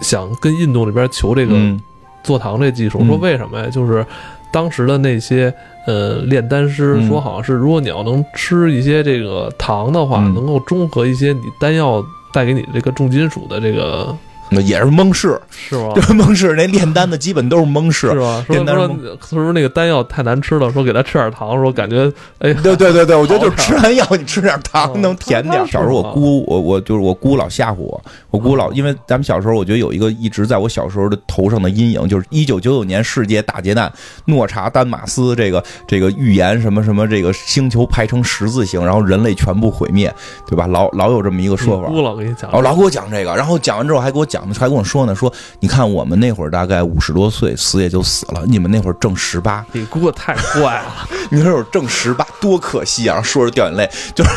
[0.00, 1.78] 想跟印度那边求这个嗯。
[2.22, 3.06] 做糖这技术，嗯。
[3.08, 3.68] 说为什么呀？
[3.68, 4.06] 就是
[4.52, 5.52] 当时的那些
[5.88, 7.08] 呃炼丹师嗯。
[7.08, 10.32] 说，好像是如果你要能吃一些这个糖的话，嗯。
[10.34, 12.00] 能够中和一些你丹药
[12.32, 15.92] 带给你这个重金属的这个那也是蒙氏，是吗？
[15.96, 18.18] 就是蒙氏那炼丹的基本都是蒙氏是。
[18.18, 18.44] 吧？
[18.46, 22.04] 说炼丹说是说那个丹药太难吃了，说给他吃点糖，说感觉
[22.40, 33.92] 哎，对对对对，我觉得就是吃完药你吃点糖嗯能甜点小时候我姑我我就是我姑老吓唬我，我姑老因为咱们小时候我觉得有一个一直在我小时候的头上的阴影，就是一九九九年世界大劫难，
[34.24, 40.12] 诺查丹马斯这个这个预言什么什么这个星球排成十字形，然后人类全部毁灭，
[40.46, 40.66] 对吧？
[40.66, 41.88] 老老有这么一个说法。
[41.88, 53.20] 姑老给你讲哦，老给我讲这个，然后讲完之后还给我讲，还跟我说呢，说你看我们那会儿大概五十多岁，死也就死了，你们那会儿正十八，你姑太坏了，你说有正十八多可惜啊！
[53.22, 54.30] 说着掉眼泪，就是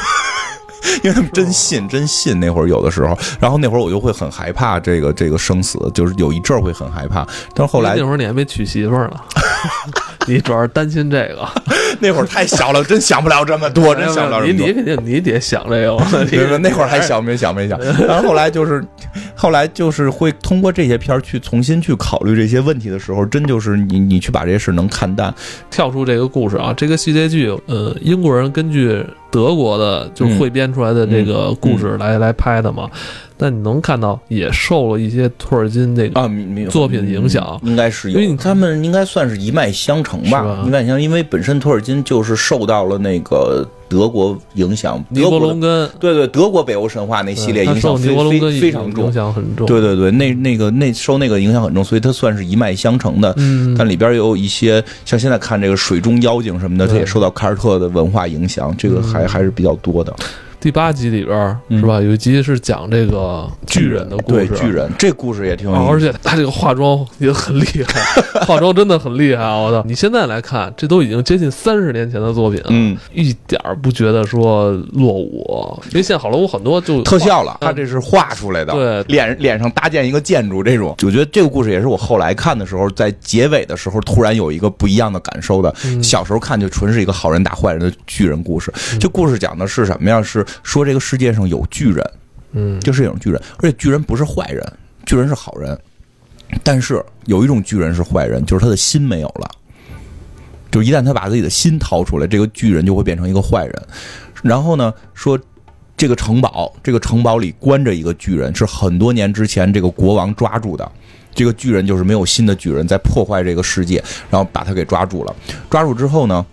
[1.04, 9.20] 因为他们真信真信那会儿有的时候，然后那会儿我就会很害怕这个这个生死，就是有一阵儿会很害怕，但是后来那会儿你还没娶媳妇儿呢，
[10.28, 11.48] 你主要是担心这个，
[12.00, 14.68] 那会儿太小了，真想不了这么多，真想不了这么多。
[14.68, 18.84] 你你肯定你得想这个， 那会儿还小没想没想，然后后来就是，
[19.36, 25.34] 后来就是会通过这些片儿去重新去考虑这些问题的时候，真就是你你去把这些事能看淡，
[25.70, 30.36] 跳出这个故事啊，这个系列剧，呃，英国人根据德国的就嗯。
[30.40, 32.90] 汇编出来的这个故事来、来拍的嘛。
[33.38, 36.30] 但你能看到，也受了一些托尔金这个啊，
[36.70, 37.60] 作品的影响。
[37.64, 40.42] 应该是有，因为他们应该算是一脉相承吧。
[40.44, 49.68] 吧，一脉相承，因为本身托尔金就是受到了那个德国影响，德国的龙根对对，德国北欧神话那系列影响非受尼伯龙根非非常重影，响很重。
[49.68, 53.34] 对对对，那那个那受那个影响很重，所以它算是一脉相承的。
[53.38, 60.16] 嗯，但里边有一些像现在看这个水中妖精什么的，它也受到凯尔特的文化影响，这个还还是比较多的。
[60.66, 62.02] 第八集里边是吧？
[62.02, 64.92] 有一集是讲这个巨人的故事，对巨人。
[64.98, 68.02] 这故事也挺有啊，意思，而且他这个化妆也很厉害，
[68.48, 69.56] 化妆真的很厉害啊！
[69.58, 77.68] 我操，你现在来看，这都已经接近三十年前的作品了，嗯，一点儿不觉得说落伍，因为现在好莱坞很多就特效了，嗯。
[77.68, 79.04] 他这是画出来的，对。
[79.04, 80.96] 脸脸上搭建一个建筑这种。
[81.04, 85.72] 我觉得这个故事也是我后来看的时候，在结尾的时候突然有一个不一样的感受的。
[85.86, 86.02] 嗯。
[86.02, 90.20] 小时候看就纯是一个好人打坏人的巨人故事，这故事讲的是什么呀？
[90.24, 92.12] 是说这个世界上有巨人，
[92.54, 94.66] 嗯，就是有巨人，而且巨人不是坏人，
[95.06, 95.78] 巨人是好人。
[96.64, 99.50] 但是有一种巨人是坏人，就是他的心没有了。
[100.72, 103.88] 就一旦他把自己的心掏出来，这个巨人就会变成一个坏人。
[104.44, 105.40] 然后呢，说
[105.98, 110.92] 这个城堡，这个城堡里关着一个巨人，是很多年之前这个国王抓住的。
[111.34, 115.36] 这个巨人就是没有心的巨人，在破坏这个世界，然后把他给抓住了。
[115.70, 116.46] 抓住之后呢，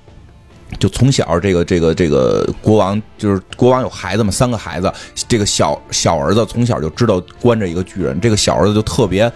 [0.79, 4.93] 就从小这个这个这个国王就是国王有孩子嘛，三个孩子，
[5.29, 9.31] 这个小小儿子从小就知道关着一个巨人，这个小儿子就特别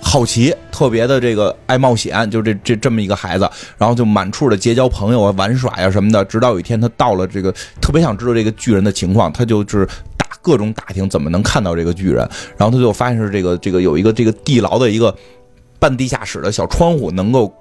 [0.00, 9.84] 好奇，特别的这个爱冒险，就这这这么一个孩子，然后就满处的结交朋友啊、玩耍呀、什么的，直到有一天他到了这个特别想知道这个巨人的情况，他就是
[10.16, 12.18] 打各种打听怎么能看到这个巨人，
[12.56, 15.14] 然后他就发现是这个这个有一个这个地牢的一个
[15.78, 17.52] 半地下室的小窗户能够。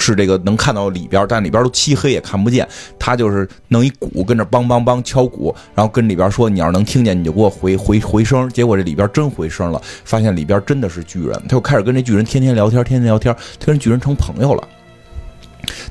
[0.00, 2.66] 是这个能看到里边，但里边都漆黑也看不见。
[2.98, 11.32] 他就是弄一鼓跟着梆梆梆敲鼓，然后跟里边说：“你要是能听见，你就给我回回回声。”结果这里边真回声了，发现里边真的是巨人。
[11.42, 14.68] 他就开始跟这巨人天天聊天，天天聊天，他跟巨人成朋友了。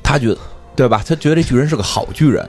[0.02, 0.38] 他觉得，
[0.76, 1.04] 对吧？
[1.08, 2.48] 他觉得这巨人是个好巨人，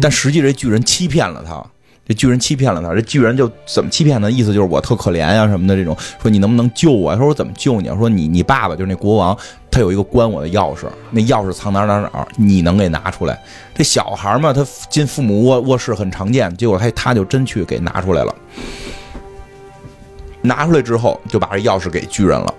[0.00, 1.64] 但实际这巨人欺骗了他。
[2.08, 4.30] 这巨人欺骗了他，这巨人就怎么欺骗呢？
[4.30, 7.12] 意思就是我特可怜呀、什么的这种，说你能不能救我？
[7.12, 7.88] 他说我怎么救你？
[7.90, 9.36] 说你你爸爸就是那国王，
[9.70, 13.38] 他有一个关我的钥匙，那钥匙藏哪哪哪，你能给拿出来？
[13.74, 18.34] 这小孩嘛，他进父母卧卧室很常见，结果他他就真去给拿出来了。
[20.40, 22.54] 拿出来之后，就把这钥匙给巨人了。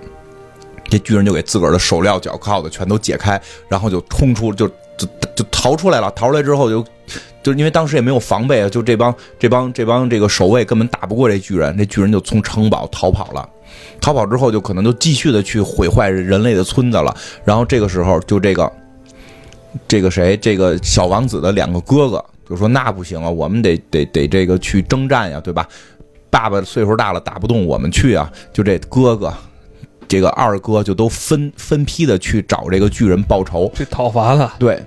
[0.85, 5.07] 这巨人就给自个儿的手镣脚铐子全都解开，然后就冲出，就就
[5.39, 6.11] 就逃出来了。
[6.11, 6.83] 逃出来之后就，
[7.41, 13.47] 就因为当时也没有防备啊，就这帮这帮这帮这个守卫根本打不过这巨人，这巨人就从城堡逃跑了。
[14.01, 17.15] 逃跑之后，就可能就继续的去毁坏人类的村子了。
[17.45, 18.69] 然后这个时候，就这个
[19.87, 25.65] 这个谁，这个小王子的两个哥哥就说：“那不行啊，我们得得得这个去征战呀，对吧？
[26.29, 29.33] 爸爸岁数大了，打不动，我们去啊。”就这哥哥
[30.07, 34.55] 这个二哥就都分分批的去找这个巨人报仇，去讨伐了。
[34.57, 34.83] 对，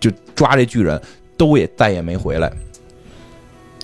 [0.00, 1.00] 就抓这巨人，
[1.36, 2.52] 都也再也没回来，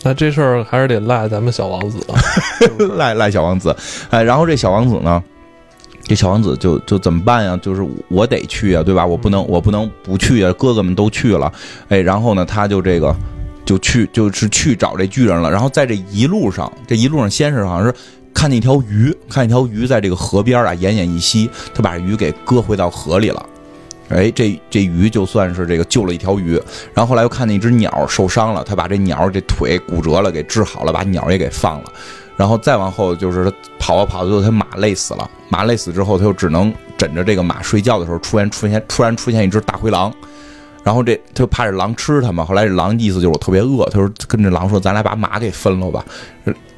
[0.02, 2.18] 那这事儿还是得赖咱们小王子啊。
[2.96, 3.74] 赖赖小王子，
[4.10, 5.22] 哎，然后这小王子呢，
[6.02, 7.56] 这小王子就就怎么办呀？
[7.62, 9.06] 就是我得去啊，对吧？
[9.06, 11.52] 我不能我不能不去啊，哥哥们都去了，
[11.88, 13.14] 哎，然后呢，他就这个
[13.64, 15.50] 就去就是去找这巨人了。
[15.50, 17.94] 然后在这一路上，这一路上先是好像是
[18.34, 23.46] 看见一条鱼，看见一条鱼在这个河边啊奄奄一息，他把鱼给搁回到河里了。
[24.12, 26.60] 哎，这这鱼就算是这个救了一条鱼，
[26.92, 31.92] 然后后来又看见一只鸟受伤了，他把这鸟这腿骨折了给治好了，把鸟也给放了，
[32.36, 40.12] 然后再往后就是他跑啊跑，最后他马累死了，马累死之后他就只能枕着这个马睡觉的时候，突然出现突然出现一只大灰狼，
[40.84, 46.04] 然后这他就怕这狼吃他嘛，后来这狼意思就是我特别饿，他说跟这狼说咱俩把马给分了吧，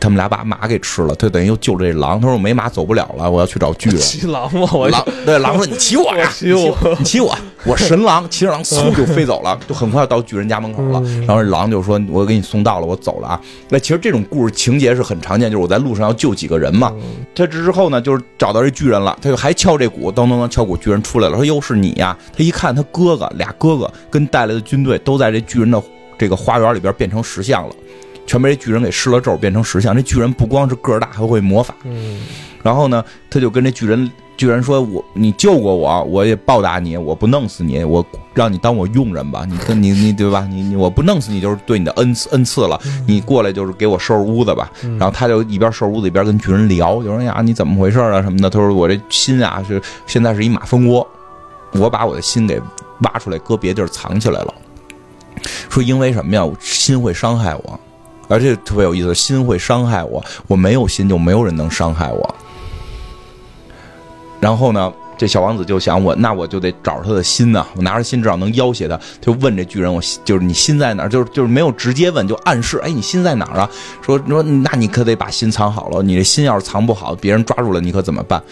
[0.05, 3.99] 他们俩把马给吃了，他等于又救了这狼，他说我没马走不了了，我要去找巨人。
[3.99, 11.01] 骑狼嘛，我狼对狼说：“你骑我呀， 骑我你骑我，我神狼，骑着狼嗖就飞走了，就很快到巨人家门口了。
[11.27, 13.41] 然后狼就说：‘我给你送到了，我走了啊。’
[13.71, 16.93] 那其实这种故事情节是很常见，就是我在路上要救几个人嘛。
[17.35, 25.83] 他这之后呢，就是找到这巨人了，他就还敲这鼓，咚咚咚敲鼓，巨人出来了，说：‘又是你呀！’他一看，他哥哥俩哥哥跟带来的军队都在这巨人的
[26.19, 27.75] 这个花园里边变成石像了。”
[28.27, 29.95] 全被这巨人给施了咒，变成石像。
[29.95, 31.75] 这巨人不光是个儿大，还会魔法。
[31.85, 32.21] 嗯，
[32.63, 39.45] 然后呢，他就跟这巨人巨人说：“我你救过我，我也报答你，我不弄死你，我让你当我佣人吧。
[39.49, 40.47] 你跟你你对吧？
[40.51, 42.81] 你你我不弄死你就是对你的恩赐恩赐了。
[43.07, 44.71] 你过来就是给我收拾屋子吧。
[44.99, 48.51] 然后他就一边收拾屋子一边跟巨人聊，就说呀你怎么回事啊什么的。
[48.51, 51.07] 他说我这心啊是现在是一马蜂窝，
[51.73, 52.61] 我把我的心给
[53.03, 54.55] 挖出来搁别地儿藏起来了。
[55.69, 56.45] 说因为什么呀？
[56.59, 57.79] 心会伤害我。”
[58.29, 62.35] 而且特别有意思，心会伤害我，我没有心就没有人能伤害我。
[64.41, 68.99] 然后呢，这小王子就想我，那我就得找他的心呢，我拿着心至少能要挟他。
[69.21, 71.09] 就问这巨人，我就是你心在哪儿？
[71.09, 73.71] 就是就是没有直接问，就暗示，哎，你心在哪儿啊？
[74.03, 78.43] 说说，那你可得把心藏好了，你这心要是藏不好，别人抓住了你可怎么办？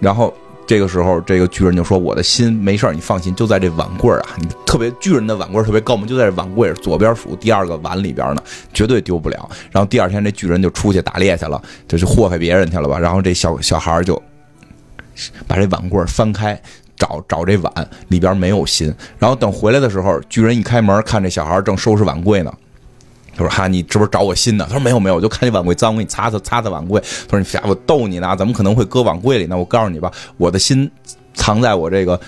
[0.00, 0.32] 然后。
[0.68, 4.36] 这个时候，这个巨人就说：“我的心没事你放心，就在这碗柜啊！
[4.38, 8.42] 你特别巨人的碗柜特别高嘛，就在这碗柜左边数第二个碗里边呢，
[8.74, 12.98] 绝对丢不了。”然后第二天，这巨人就出去打猎去了，就去祸害别人去了吧。
[12.98, 14.22] 然后这小小孩就
[15.46, 16.60] 把这碗柜翻开，
[16.98, 17.72] 找找这碗
[18.08, 18.94] 里边没有心。
[19.18, 22.52] 然后等回来的时候，巨人一开门，看这小孩正收拾碗柜呢。
[23.38, 29.56] 他说：“哈，你是不是找我新的？”他说：“没有没有，我就看你碗柜脏，我给你擦擦擦擦碗柜。”他说：“你瞎，我逗你呢，怎么可能会搁碗柜里呢？
[29.56, 30.90] 我告诉你吧，我的心
[31.34, 32.20] 藏在我这个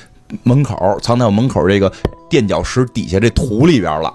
[0.44, 1.92] 门口，藏在我门口这个
[2.28, 4.14] 垫脚石底下这土里边了。”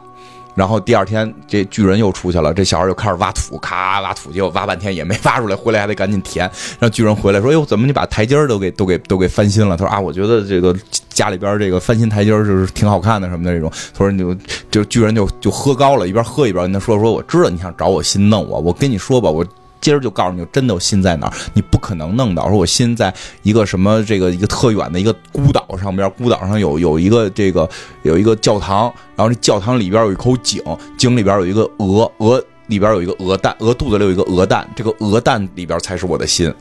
[0.56, 6.50] 然后第二天，这巨人又出去了，这小孩又开始挖土，咔挖土，结果挖半天也没挖出来，回来还得赶紧填。
[6.80, 10.76] 让巨人回来说：“哟，怎么你把台阶都给都给都给翻新了？”他说：“啊，我觉得这个
[11.10, 14.36] 家里边这个翻新台阶就是挺好看的什么的这种。”他说：“你就
[14.72, 19.46] 就巨人就就喝高了，一边喝一边跟他说：说我知道你想找我心弄我，我跟你说吧，我。”
[19.86, 21.34] 今儿就告诉你，真的我心在哪儿？
[21.54, 22.50] 你不可能弄到。
[22.50, 27.70] 说我心在一个什么这个一个特远的一个孤岛上边，孤岛上有有一个这个
[28.02, 30.60] 有一个教堂，然后这教堂里边有一口井，
[30.98, 36.52] 井里边有一个鹅，鹅里边有一个鹅蛋，鹅肚子里有一个鹅蛋，这个鹅蛋里边才是我的心。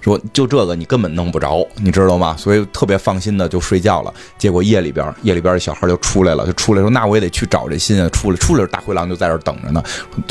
[0.00, 2.34] 说就这个你根本弄不着，你知道吗？
[2.38, 4.12] 所以特别放心的就睡觉了。
[4.38, 9.82] 结果夜里边，夜里边小孩就出来了，就出来说：“那我也得去找这心啊！”出来，出来，大灰狼就在这等着呢。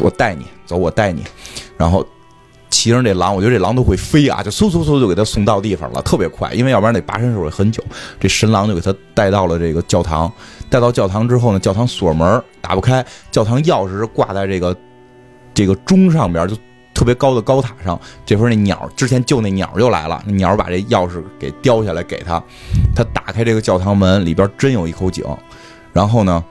[0.02, 1.24] 我带你走，我带你。
[1.78, 2.04] 然后
[2.72, 6.52] 骑上这狼，我觉得这狼都会飞啊，就嗖嗖嗖就给他送到地方了，特别快。
[6.54, 7.84] 因为要不然得跋山涉水很久。
[8.20, 10.32] 这神狼就给他带到了这个教堂。
[10.70, 14.76] 带到教堂之后呢，教堂锁门打不开，教堂钥匙是挂在这个
[15.54, 16.56] 这个钟上边就。
[17.00, 22.44] 特别高的高塔上，这时候那鸟之前救那鸟又来了，那鸟把这钥匙给叼下来给他，
[22.94, 25.24] 他打开这个教堂门，里边真有一口井，
[25.94, 26.44] 然后呢，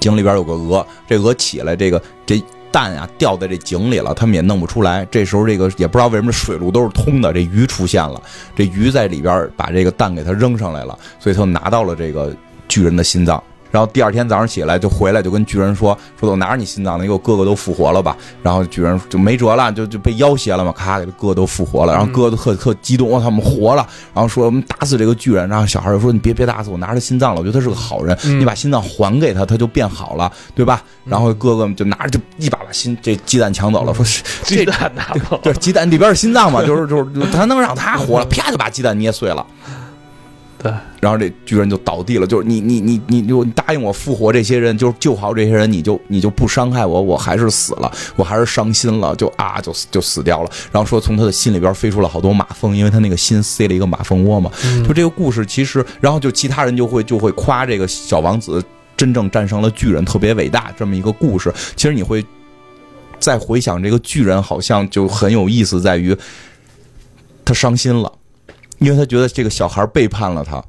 [0.00, 5.06] 井里边有个鹅，这鹅起来，这个这蛋啊掉在这井里了，他们也弄不出来。
[5.12, 8.20] 这时候这个也不知道为什么水路都是通的，这鱼出现了，
[8.56, 12.34] 这鱼在里边把这个蛋给它扔上来了，所以他就拿到了这个
[12.66, 13.40] 巨人的心脏。
[13.72, 18.16] 然后第二天早上起来就回来就跟巨人说说我拿着你心脏，那个哥哥都复活了吧？
[18.42, 21.92] 然后巨人就没辙了，就就被要挟了嘛，咔给哥哥都复活了。
[21.92, 23.84] 然后哥哥特特激动，他们活了。
[24.14, 25.48] 然后说我们打死这个巨人。
[25.48, 30.82] 然后小孩就说你别别打死我，拿着心脏了，我觉得他是个好人，你把心脏还给他，他就变好了，对吧？
[31.04, 34.04] 然后哥哥们就拿着就一把把心这鸡蛋抢走了，说
[34.42, 39.46] 鸡蛋拿走，对鸡蛋里边是心脏嘛，就是就是他能让他活了，啪就把鸡蛋捏碎了。
[40.62, 50.50] 对，然后这巨人就倒地了，就是你你你你就答应我复活这些人，就是救好这些人，你就你就不伤害我，我还是死了，我还是伤心了，就啊就就死掉了。
[50.70, 54.48] 然后说从他的心里边飞出了好多马蜂，因为他那个心塞了一个马蜂窝嘛。
[54.86, 58.62] 就这个故事其实，然后就其他人就会就会夸这个小王子
[58.96, 61.52] 真正战胜了巨人，特别伟大这么一个故事。
[61.74, 62.24] 其实你会
[63.18, 66.16] 再回想这个巨人，好像就很有意思，在于
[67.44, 68.12] 他伤心了。
[68.82, 70.62] 因为他觉得这个小孩背叛了他，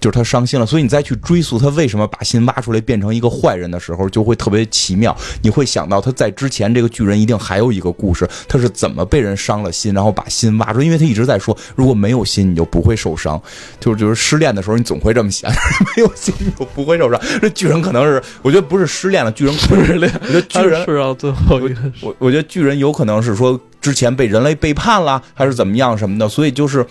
[0.00, 5.14] 就是他伤心了，所以你再去追溯他为什么把心挖出来变成一个坏人的时候，就会特别奇妙。
[5.42, 10.80] 你会想到他在之前这个巨人一定还有一个故事，他是怎么被人伤了心，然后把心挖出。
[10.80, 13.38] 因为他一直在说，如果没有心，你就不会受伤。
[13.78, 17.20] 就 是就是失恋的时候，你总会这么想，没有心你就不会受伤。
[17.42, 26.86] 这巨人可能是，我觉得不是失恋了，巨人不是失恋，我觉得巨人是啊，最后一个我我觉得巨人有可能是说之前被人类背叛了，还是怎么样什么的，所以就是。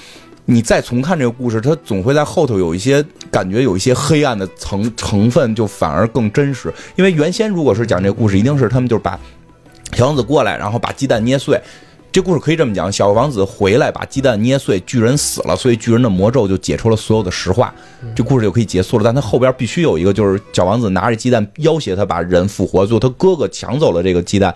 [0.52, 6.74] 你再重看这个故事，它总会在后头有一些感觉，有一些黑暗的成成分，就反而更真实。
[6.96, 9.18] 因为原先如果是讲这个故事，一定是他们就是把
[9.94, 11.62] 小王子过来，然后把鸡蛋捏碎。
[12.12, 17.72] 这故事可以这么讲：小王子回来把鸡蛋捏碎，巨人死了，所以巨人的魔咒就解除了所有的石化，
[18.16, 19.04] 这故事就可以结束了。
[19.04, 24.52] 但他后边必须有一个，就是小王子拿着鸡蛋要挟他把人复活，最后他哥哥抢走了这个鸡蛋，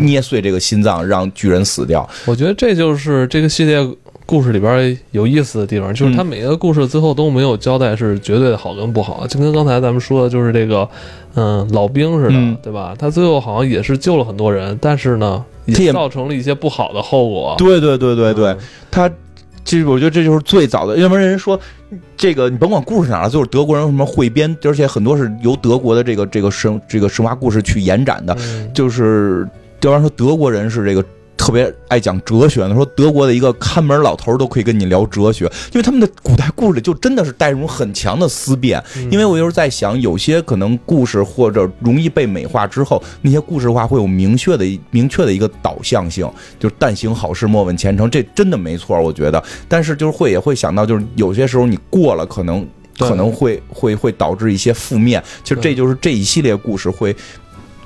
[0.00, 2.08] 捏碎这个心脏，让巨人死掉。
[2.24, 3.86] 我觉得这就是这个系列。
[4.26, 10.88] 故事里边有意思的地方，就是他每个故事最后都没有交代是绝对的好跟不好，就跟刚才咱们说的，就是这个，
[11.34, 12.94] 嗯，老兵似的，对吧？
[12.98, 17.54] 他最后好像也是救了很多人，但是呢，也造成了一些不好的后果。
[17.58, 18.56] 对对对对对，
[18.90, 19.10] 他
[19.62, 21.60] 其实我觉得这就是最早的，要不然人说
[22.16, 28.34] 这个你甭管故事哪了，就是德国人什么汇编，而且很多是由德国的这个这个神这个神话故事去延展的，
[28.72, 29.46] 就是
[29.82, 31.04] 要不然说德国人是这个。
[31.44, 38.82] 特别爱讲哲学呢，说德国的一个看门老头都可以跟你聊哲学，因为他们的古代故事里就真的是带一种很强的思辨。
[39.10, 46.26] 因为我就是在想，有些可能故事或者容易被美化之后，那些故事化会有明确的、明确的一个导向性，
[46.58, 49.44] 就是但行好事，莫问前程，这真的没错，我觉得。
[49.68, 52.66] 但是就是会也会想到，就是有些时候你过了，可能
[52.98, 55.22] 可能会会会导致一些负面。
[55.42, 57.14] 其实这就是这一系列故事会。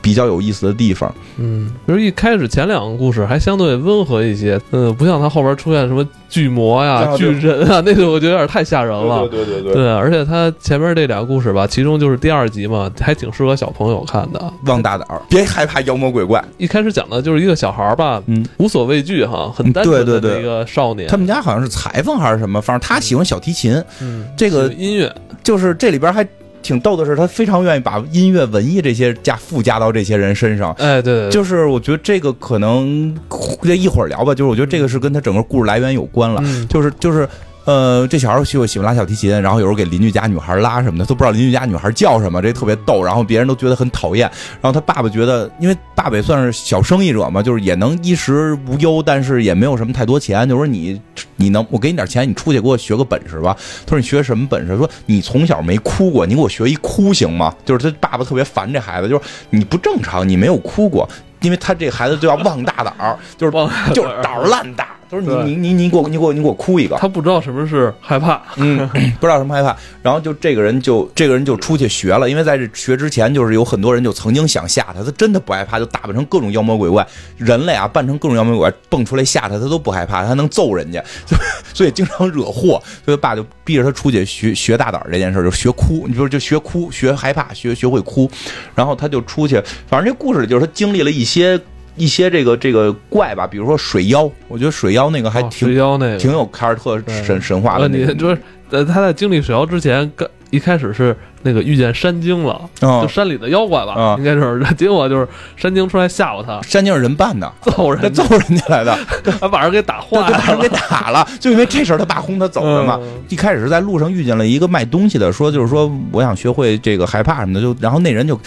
[0.09, 9.29] 比较有意思的地方，嗯，就是一开始前两个故事还相对温和一些，嗯，不像他后边出现什么巨魔呀、巨人啊， 那个我觉得有点太吓人了。
[9.29, 14.51] 对对对对，而且他前面这俩故事吧，其中就是第二集嘛，还挺适合小朋友看的。
[14.65, 16.43] 望大胆，别害怕妖魔鬼怪。
[16.57, 21.07] 一开始讲的就是一个小孩吧，嗯，无所畏惧哈，很单纯的一个少年。
[21.07, 26.27] 他们家好像是裁缝还是什么，反正他喜欢小提琴，嗯，这个音乐就是这里边还。
[26.63, 30.73] 挺逗的是，他非常愿意把音乐、文艺这些加附加到这些人身上。
[30.75, 33.15] 哎，对，就是我觉得这个可能
[33.63, 34.35] 这一会儿聊吧。
[34.35, 36.43] 就是我觉得这个是跟他整个故事来源有关了。
[36.69, 37.29] 就是就是。
[37.69, 43.03] 呃，这小孩喜欢喜欢拉小提琴，然后有时候给邻居家女孩拉什么的，都不知道邻居家女孩叫什么，这特别逗。
[43.03, 44.27] 然后别人都觉得很讨厌。
[44.63, 50.49] 然后他爸爸觉得，因为爸爸也算是小生意者嘛，就是也能衣食无忧，但是也没有什么太多钱。
[50.49, 50.99] 就说你，
[51.37, 53.55] 你能我给你点钱，你出去给我学个本事吧。
[53.85, 54.75] 他说你学什么本事？
[54.79, 57.55] 说你从小没哭过，你给我学一哭行吗？
[57.67, 61.07] 就是他爸爸特别烦这孩子，就是你不正常，你没有哭过，
[61.43, 63.53] 因为他这孩子就要旺大胆儿，就是
[63.93, 64.89] 就是胆儿烂大。
[65.11, 68.87] 他说：“你你你你给我你给我你给我哭一个。”他不知道什么是害怕，嗯，
[69.19, 69.75] 不知道什么害怕。
[70.03, 77.07] 然后就这个人就这个人就出去学了，因为在这学之前，就是有很多人就曾经想吓他，他真的不害怕，就打扮成各种妖魔鬼怪，
[77.37, 81.03] 人类啊扮成各种妖魔鬼怪蹦出来吓他，他都不害怕，他能揍人家，
[81.73, 82.83] 所以经常惹祸。
[83.05, 88.31] 所以爸就逼着他出去学学大胆这件事，就学哭，你说就学哭，学害怕，学学会哭。
[88.75, 91.59] 然后他就出去，反正这故事里就是他经历了一些。
[91.99, 97.89] 一些这个这个怪吧，比如说水妖，我觉得水妖那个还挺水妖那个挺有凯尔特神神话的。
[97.89, 98.41] 你就是
[98.71, 104.63] 呃，他在经历水妖之前，刚一开始是那个遇见山精了，就山里的妖怪吧，应该是。
[104.77, 105.27] 结果就是
[105.57, 108.97] 山精出来吓唬他，山精是人扮的，揍人揍人家来的，
[109.41, 111.27] 还把人给打坏了，把人给打了。
[111.41, 112.99] 就因为这事儿，他爸轰他走的嘛。
[113.29, 118.39] 一开始是在路上遇见了一个卖东西的，说就是说我想学会这个害怕什么的，就然后那人就。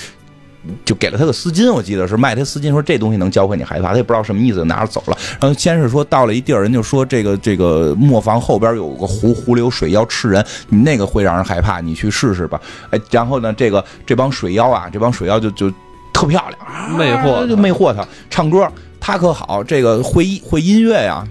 [0.86, 5.18] 就给了他个丝巾，我记得是卖他丝巾，说这东西能教会你害怕，他也不知道什么意思，拿着走了。
[5.40, 12.62] 然后先是说到了一地儿，人就说这个这个磨坊后边有个湖，湖里有水妖吃人，你那个会让人害怕，你去试试吧。
[12.92, 15.72] 哎，然后呢，这个这帮水妖啊，这帮水妖就就
[16.14, 18.68] 特漂亮，魅惑就魅惑他，唱歌
[19.00, 21.28] 他可好，这个会会音乐呀，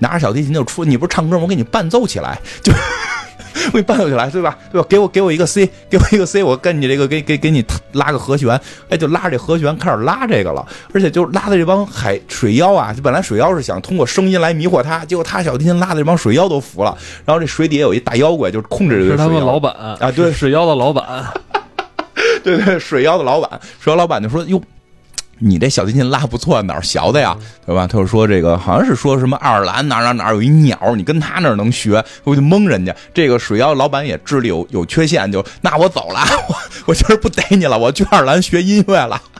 [0.00, 1.42] 拿着小提琴就出，你不是唱歌吗？
[1.42, 2.72] 我给你伴奏起来，就。
[3.66, 4.56] 我给你伴来，对吧？
[4.70, 4.86] 对吧？
[4.88, 20.32] 给我给我一个 C，给我一个 C，我跟你这个给给给你拉个和弦，哎，就拉着这和弦开始拉这个了，而且就拉的这帮海水妖啊，就本来水妖是想通过声音来迷惑他，结果他小提琴拉的这帮水妖都服了，然后这水底下有一大妖怪，就是控制这个是他们老板啊对。
[20.32, 21.24] 水妖的老板，
[22.42, 24.60] 对对，水妖的老板，水妖老板就说：“哟，
[25.42, 27.36] 你这小提琴拉不错，哪儿学的呀？
[27.66, 32.94] 对吧？”他就说：“这个好像是说什么爱尔兰哪哪哪有一鸟，你跟他那儿能学。”我就蒙人家。
[33.12, 36.54] 这个水妖老板也智力有有缺陷，就那我走了， 我
[36.86, 39.20] 我今儿不逮你了，我去爱尔兰学音乐了。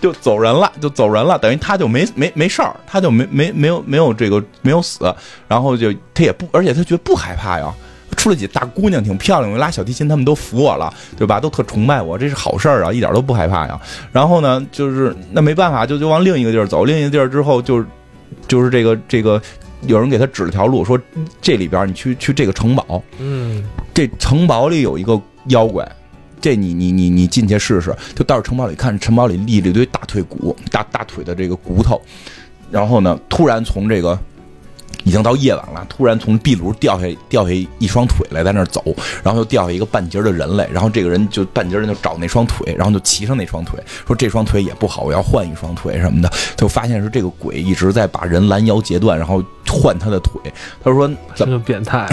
[0.00, 5.14] 就走人了，就走人了，等于他就没没没事儿，他就没没没有没有这个没有死，
[5.48, 7.72] 然后就他也不，而且他觉得不害怕呀。
[8.24, 11.38] 出了几大姑娘挺漂亮，我拉小提琴，他们都服我了，对吧？
[11.38, 13.78] 都特崇拜我，这是好事儿啊，一点都不害怕呀。
[14.10, 17.84] 然后呢，就是那没办法，就就往另一个地儿走，另一个地儿之后就
[18.48, 19.38] 就是这个这个
[19.82, 20.98] 有人给他指了条路，说
[21.42, 23.62] 这里边你去去这个城堡，嗯，
[23.92, 25.86] 这城堡里有一个妖怪，
[26.40, 27.94] 这你你你你进去试试。
[28.14, 32.00] 就到城堡里看，城堡里立了一堆大腿骨，大大腿的这个骨头。
[32.70, 34.18] 然后呢，突然从这个
[35.04, 38.82] 已经到夜晚了，突然从壁炉掉下掉下一双腿来，在那儿走，
[39.22, 46.30] 然后又掉下一个半截的人来，然后这个人就半截人就找那双腿，然后就骑上那双腿，说这双腿也不好，我要换一双腿什么的。
[46.56, 50.40] 就发现是这个鬼一直在把人拦腰截断，然后换他的腿。
[50.82, 52.08] 他说 怎么这个变态，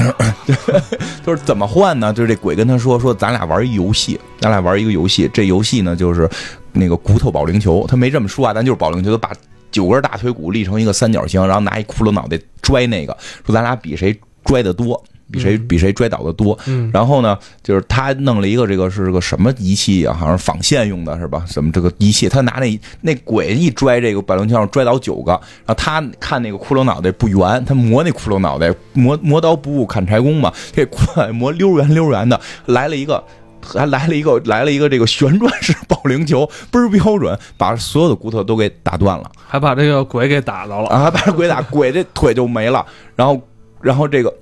[0.46, 2.12] 他说怎么换呢？
[2.14, 5.30] 就是这鬼跟他说说，咱俩玩一游戏，咱俩玩一个游戏。
[5.34, 6.30] 这游戏呢，就是
[6.74, 7.86] 那个骨头保龄球。
[7.88, 9.32] 他没这么说啊，咱就是保龄球，把
[9.72, 15.02] 九根大腿骨立成一个三角形，然后拿一骷髅脑袋拽那个，说咱俩比谁拽得多。
[15.32, 20.14] 比谁比谁拽倒的多，嗯然后呢，就是他弄了一个这个是个什么仪器啊？
[20.14, 21.46] 好像是纺线用的是吧？
[21.48, 22.28] 什么这个仪器？
[22.28, 33.24] 他拿那那鬼一拽这个保龄球上拽倒九个，然后他看那个骷髅脑袋不圆，他磨那骷髅脑袋，磨磨刀不误砍柴工嘛，这骷髅磨溜圆溜圆的，来了一个。
[33.62, 39.32] 还来了一个，来了一个这个旋转式保龄球，倍儿标准，把所有的骨头都给打断了。
[39.48, 42.86] 还把这个鬼给打着了，啊，把这鬼打，鬼这腿就没了，
[43.16, 43.40] 然后，
[43.82, 44.34] 然后这个，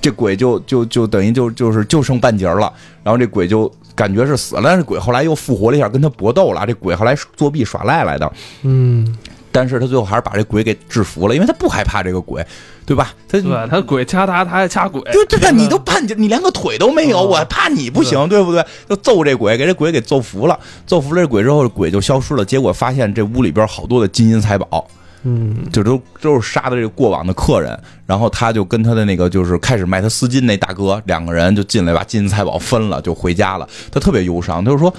[0.00, 8.32] 这鬼就就就等于就就是就剩半截了，然后这鬼就感觉是死了，但是鬼后来又复活了一下，跟他搏斗了，这鬼后来作弊耍赖来的，
[8.62, 9.16] 嗯，
[9.52, 12.44] 但是他最后还是把这鬼给制服了，因为他不害怕这个鬼，
[12.86, 13.12] 对吧？
[13.28, 18.64] 他对他鬼掐他，他还掐鬼，对对啊，你都半截，你连个腿都没有，哦我还怕你不行，对不对？
[18.88, 22.44] 就揍这鬼，给这鬼给揍服了，揍服了这鬼之后，鬼就消失了。
[22.44, 24.86] 结果发现这屋里边好多的金银财宝，
[25.22, 33.68] 嗯，就都都是杀的这个过往的客人，然后他就跟他的那个就是开始卖他丝巾那大哥两个人就进来把金银财宝分了，就回家了。
[33.90, 34.92] 他特别忧伤，他就说：“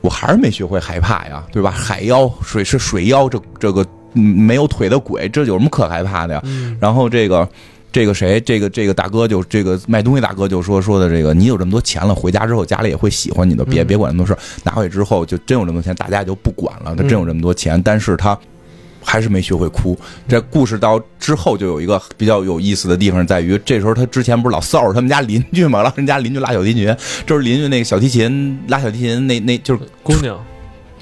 [0.00, 1.70] 我还是没学会害怕呀，对吧？
[1.70, 3.84] 海妖水是水妖，这这个
[4.14, 6.42] 嗯没有腿的鬼，这有什么可害怕的呀？”
[6.80, 7.48] 然后这个。
[7.90, 14.38] 这个谁，这个这个大哥就这个卖东西大哥就说说的这个，你有这么多钱了，回家之后家里也会喜欢你的，别别管那么多事儿。
[14.62, 16.94] 拿回去之后就真有这么多钱，大家也就不管了。
[16.94, 18.38] 他真有这么多钱，但是他
[19.08, 19.98] 还是没学会哭。
[20.28, 26.94] 这故事到之后就有一个比较有意思的地方，在于这时候他之前不是老骚扰他们家邻居嘛，让人家邻居拉小提琴，
[27.26, 30.38] 就是邻居那个小提琴拉小提琴那那就是姑娘，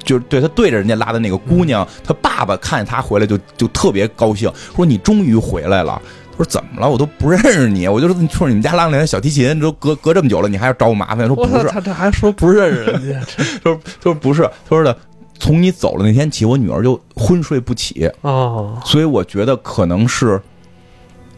[0.05, 6.01] 就是对他对着人家拉的那个姑娘，他爸爸看见他回来就就特别高兴，说你终于回来了。
[6.39, 6.91] 他说怎么了？
[6.91, 11.27] 我都不认识你，我就说你说你们家拉那台小提琴，都隔隔这么久了，你还要找我麻烦？
[11.27, 13.21] 说，不是，他这还说不认识人家，
[13.65, 14.95] 他说他说不是，他说的
[15.39, 20.41] 从你走了那天起，我女儿就昏睡不起，哦，所以我觉得可能是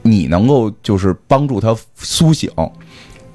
[0.03, 2.51] 你能够就是帮助她苏醒，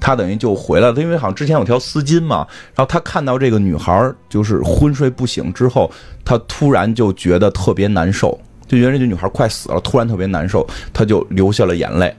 [0.00, 1.00] 她等于就回来了。
[1.00, 5.90] 因为好像之前有条丝巾嘛，然后她看到这个女孩就是昏睡不醒之后，
[6.24, 12.14] 她突然就觉得特别难受，就觉得这女孩快死了，突然特别难受，她就流下了眼泪。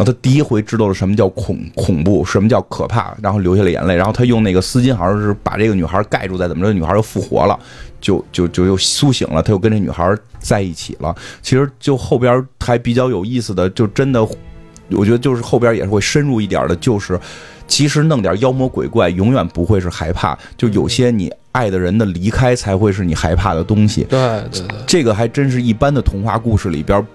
[0.00, 3.94] 然后他第一回知道了什么叫恐恐怖，什么叫可怕，然后流下了眼泪。
[3.94, 7.58] 然后他用那个丝巾，好像是把这个女孩盖住，再怎么着，女孩又复活了，
[8.00, 11.14] 就就就又苏醒了，他又跟这女孩在一起了。
[11.42, 14.26] 其实就后边还比较有意思的，就真的，
[14.92, 17.20] 我觉得就是后边也是会深入一点的，就是
[17.68, 24.04] 其实弄点妖魔鬼怪永远不会是害怕，就有些你爱的人的离开才会是你害怕的东西。
[24.04, 24.18] 对
[24.50, 27.06] 对对，这个还真是一般的童话故事里边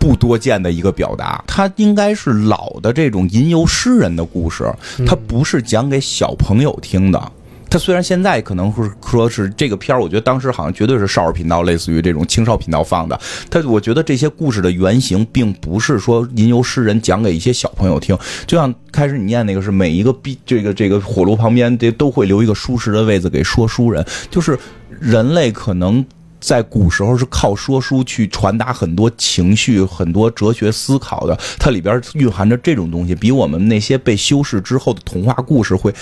[0.00, 1.44] 不多见的一个表达。
[1.46, 4.64] 它应该是老的这种吟游诗人的故事，
[5.06, 7.32] 它不是讲给小朋友听的。
[7.72, 13.16] 它虽然现在可能是说是这个片儿，我觉得当时好像绝对是少儿频道，类似于这种青少频道放的。
[13.48, 24.58] 它我觉得这些故事的原型并不是说吟游诗人讲给一些小朋友听，就像开始你念那个是每一个壁这个这个火炉旁边这都会留一个舒适的位子给说书人，就是
[24.98, 26.04] 人类可能
[26.40, 35.94] 在古时候是靠说书去传达很多情绪、很多哲学思考的，它里边蕴含着这种东西，比我们那些被修饰之后的童话故事会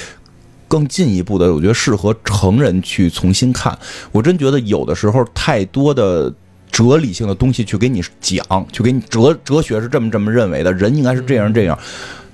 [0.68, 3.78] 更进一步的，我觉得适合成人去重新看。
[4.12, 6.32] 我真觉得有的时候太多的。
[6.70, 11.76] 哲理性的东西去给你讲，去给你哲哲学是这么这么认为的，人应该是这样这样。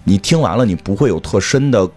[0.02, 1.88] 你听完了，你不会有特深的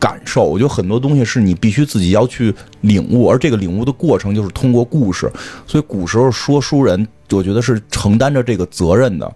[0.00, 0.42] 感受。
[0.42, 5.30] 我觉得很多东西是你必须自己要去领悟，而这个领悟的过程就是通过故事。
[5.66, 9.32] 所以古时候说书人，我觉得是承担着这个责任的，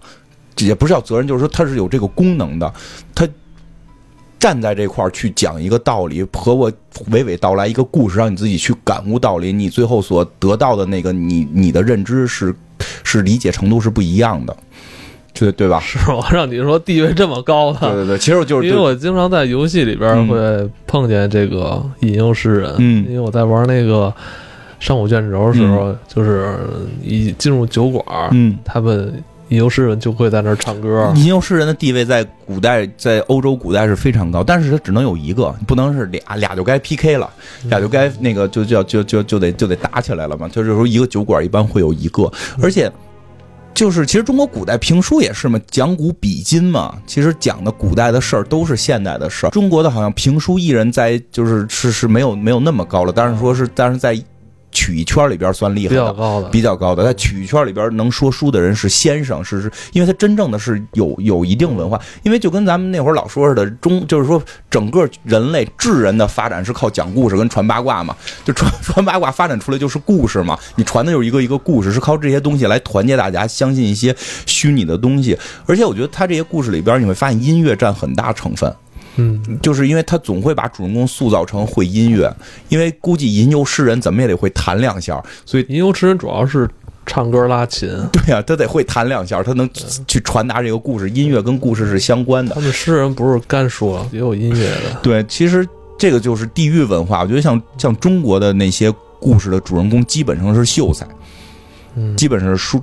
[0.57, 2.73] 也不是叫责任，就是说他是有这个功能的，
[3.13, 3.25] 他。
[4.37, 6.71] 站在这块儿去讲一个道理，和我
[7.09, 12.53] 娓娓道来一个故事，让你自己去感悟道理，你最后所得到的那个你你的认知是
[13.03, 14.55] 是理解程度是不一样的，
[15.35, 15.79] 对对吧？
[15.85, 24.11] 是我让你说地位这么高的，对对对，其实就是因为我经常在游戏里边会碰见这个引诱诗人，嗯，因为我在玩那个
[24.79, 26.55] 上古卷轴的时候，就是
[27.03, 29.23] 一进入酒馆，嗯，他们。
[29.49, 31.13] 吟游诗人就会在那儿唱歌。
[31.15, 37.29] 吟游诗人的地位在古代，在欧洲古代是非常高，但是他只能有一个，不能是俩，俩就该 PK 了，
[37.69, 40.49] 俩就该那个就叫就就就得就得打起来了嘛。
[40.49, 42.29] 就是说一个酒馆一般会有一个，
[42.59, 42.91] 而且
[43.75, 49.49] 就是其实中国古代评书也是嘛，讲古比今嘛，其实讲的古代的事儿都是现代的事儿。
[49.51, 54.19] 中国的好像评书艺人在就是是是没有没有那么高了，但是说是但是在。
[54.75, 57.03] 曲艺圈里边算厉害的，比较高的，比较高的。
[57.05, 61.97] 在曲艺圈里边能说书的人是先生，是是，因为他真正的是有有一定文化。
[62.23, 68.13] 因为就跟咱们那会儿老说似的，中就是说整个人类智人的发展是靠讲故事跟传八卦嘛，
[68.43, 70.59] 就传 传八卦发展出来就是故事嘛。
[70.75, 74.13] 你传的就是一个一个故事，是靠这些东西来团结大家，相信一些
[74.45, 75.37] 虚拟的东西。
[75.65, 78.75] 而且我觉得他这些故事里边，你会发现音乐占很大成分。
[79.17, 82.33] 嗯，就是因为他总会把主人公塑造成会音乐，
[82.69, 86.69] 因为估计吟游诗人怎么也得会弹两下，所以吟游诗人主要是
[87.05, 87.89] 唱歌拉琴。
[88.11, 89.69] 对呀，他得会弹两下，他能
[90.07, 91.09] 去传达这个故事。
[91.09, 92.55] 音乐跟故事是相关的。
[92.55, 94.99] 他们诗人不是干说，也有音乐的。
[95.01, 97.21] 对，其实这个就是地域文化。
[97.21, 101.07] 我觉得像像中国的那些故事的主人公，基本上是秀才，
[101.95, 102.81] 嗯，基本上是书。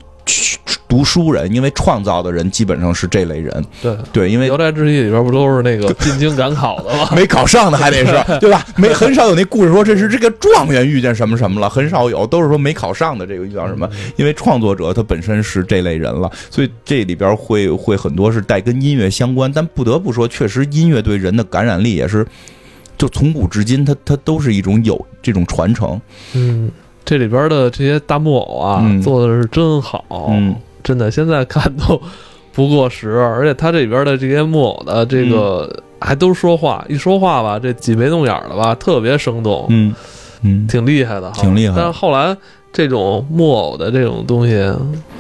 [0.93, 3.65] 读书人，因为创造的人基本上是这类人。
[3.81, 7.09] 对对，因为《聊斋志异》里边不都是那个进京赶考的吗？
[7.17, 8.63] 没考上的还得是， 对吧？
[8.77, 13.89] 没很少有那故事说这是这个状元遇见什么什么了，很少有，都是说没考上的这个遇到什么。
[14.17, 19.51] 因为创作者他本身是这类人了，所以这里边会会很多是带跟音乐相关。
[19.51, 22.27] 但不得不说，确实音乐对人的感染力也是，
[22.99, 25.99] 就从古至今，它它都是一种有这种传承。
[26.35, 26.71] 嗯，
[27.03, 30.05] 这里边的这些大木偶啊，做的是真好。
[30.29, 30.55] 嗯。
[30.83, 32.01] 真的，现在看都
[32.53, 39.95] 不过时，而且它这里边的这些木偶的这个还都说话，一说话吧，这挤眉弄眼的吧，特别生动，嗯
[40.43, 41.75] 嗯，挺厉害的哈，挺厉害。
[41.77, 42.37] 但是后来
[42.73, 44.61] 这种木偶的这种东西，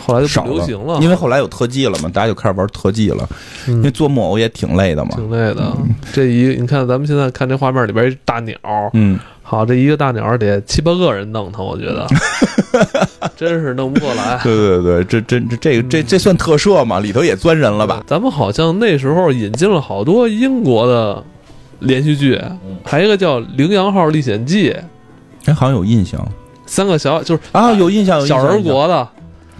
[0.04, 3.28] 后来就不流行了，因为后来有特技了嘛，大家就开始玩特技了。
[3.66, 5.72] 因为做木偶也挺累的嘛，挺累的。
[6.12, 8.56] 这一你看，咱们现在看这画面里边一大鸟，
[8.92, 9.18] 嗯。
[9.52, 12.06] 好，这一个大鸟得七八个人弄它，我觉得
[13.36, 14.40] 真是弄不过来。
[14.42, 17.00] 对对对，这这这这个这这算特摄吗？
[17.00, 18.02] 里头也钻人了吧？
[18.06, 21.22] 咱们好像那时候引进了好多英国的
[21.80, 22.40] 连续剧，
[22.82, 24.70] 还有一个叫《羚羊号历险记》，
[25.44, 26.26] 哎，好像有印象。
[26.64, 29.06] 三个小就是啊，有印象，小人国的。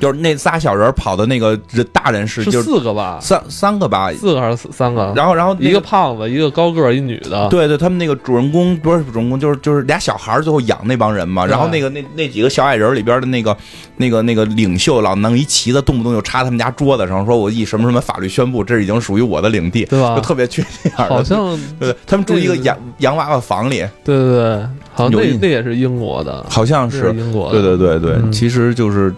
[0.03, 3.21] 就是那仨小人跑的那个人大人是是四个吧？
[3.23, 4.13] 三三个吧？
[4.15, 5.13] 四个还是三个？
[5.15, 7.47] 然后然后一个胖子，一个高个，一女的。
[7.51, 11.47] 对对，他们那个主人公不是主人公，就是就是俩小孩最后养那帮人嘛。
[11.47, 13.57] 然后那个那那几个小矮人里边的那个
[13.97, 20.17] 那个那个领袖老弄一旗子，动不动就插他们家桌子上，说我以什么什么法律宣布，这已经属于我的领地，对吧？
[20.17, 21.09] 就特别缺这样。
[21.09, 23.87] 好像对，他们住一个洋洋娃娃房里。
[24.03, 27.53] 对对对，好像那那也是英国的，好像是英国。
[27.53, 29.15] 对对对对，其实就是。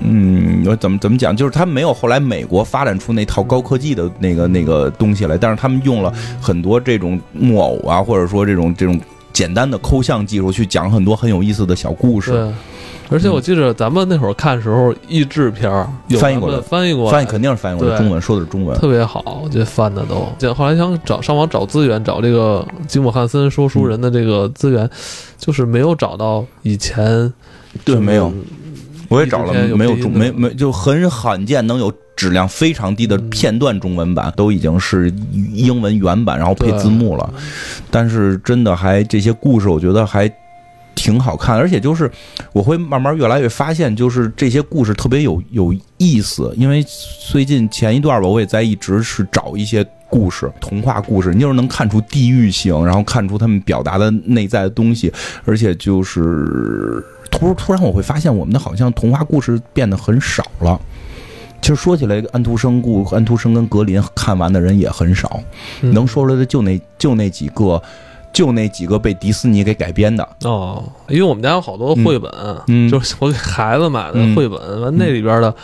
[0.00, 1.36] 嗯，我怎么怎么讲？
[1.36, 9.00] 就是他没有后来美国发展出那套高科技的那个那个东西来，但是他们用了很多这种木偶啊，或者说这种这种
[9.32, 12.32] 简单的抠像技术去讲很多很有意思的小故事。
[12.32, 12.52] 对，
[13.10, 20.52] 而且我记得咱们那会儿看时候译制片儿翻译过来，翻译过，翻译肯定是翻译过来，中文说的是中文，特别好，我觉得翻的都。
[20.52, 24.88] 后来想找上网找资源，找这个吉姆汉森说书人的这个资源，
[25.38, 27.32] 就是没有找到以前，
[27.84, 28.32] 对，没有。
[29.10, 35.12] 我也找了，没有中，没没就很罕见能有质量非常低的片段中文版，都已经是
[35.52, 37.34] 英文原版，然后配字幕了。
[37.90, 40.32] 但是真的还这些故事，我觉得还
[40.94, 42.08] 挺好看，而且就是
[42.52, 46.54] 我会慢慢越来越发现，就是这些故事特别有有意思。
[46.56, 46.84] 因为
[47.28, 55.12] 最近前一段吧，我也在一直是找一些故事，童话故事，你就是能看出地域性，然后看出他们表达的内在的东西，
[55.44, 60.78] 而且就是突突然我会发现，我们的好像童话故事变得很少了。
[61.62, 65.40] 其实说起来，安徒生故安徒生跟格林看完的人也很少，
[65.82, 67.80] 嗯能说出来的就那就那几个，
[68.32, 70.26] 就那几个被迪士尼给改编的。
[70.44, 72.32] 哦，因为我们家有好多绘本，
[72.68, 75.54] 嗯就是 我给孩子买的嗯绘本，完、那里边的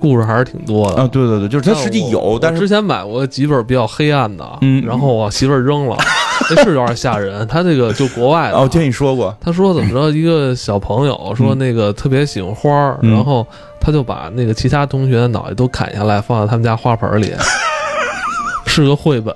[0.00, 1.02] 故事还是挺多的。
[1.02, 5.98] 啊，对对对，就是它实际有，但是之前买过几本比较黑暗的，嗯然后我媳妇儿扔了，
[6.54, 7.46] 那是有点吓人。
[7.48, 13.46] 他这个就国外的，哦，我听你说过，他说怎么着，一个小朋友说那个特别喜欢花儿，嗯然后
[13.80, 17.32] 他就把那个其他同学的脑袋都砍下来，放在他们家花盆里，
[18.66, 19.34] 是个绘本，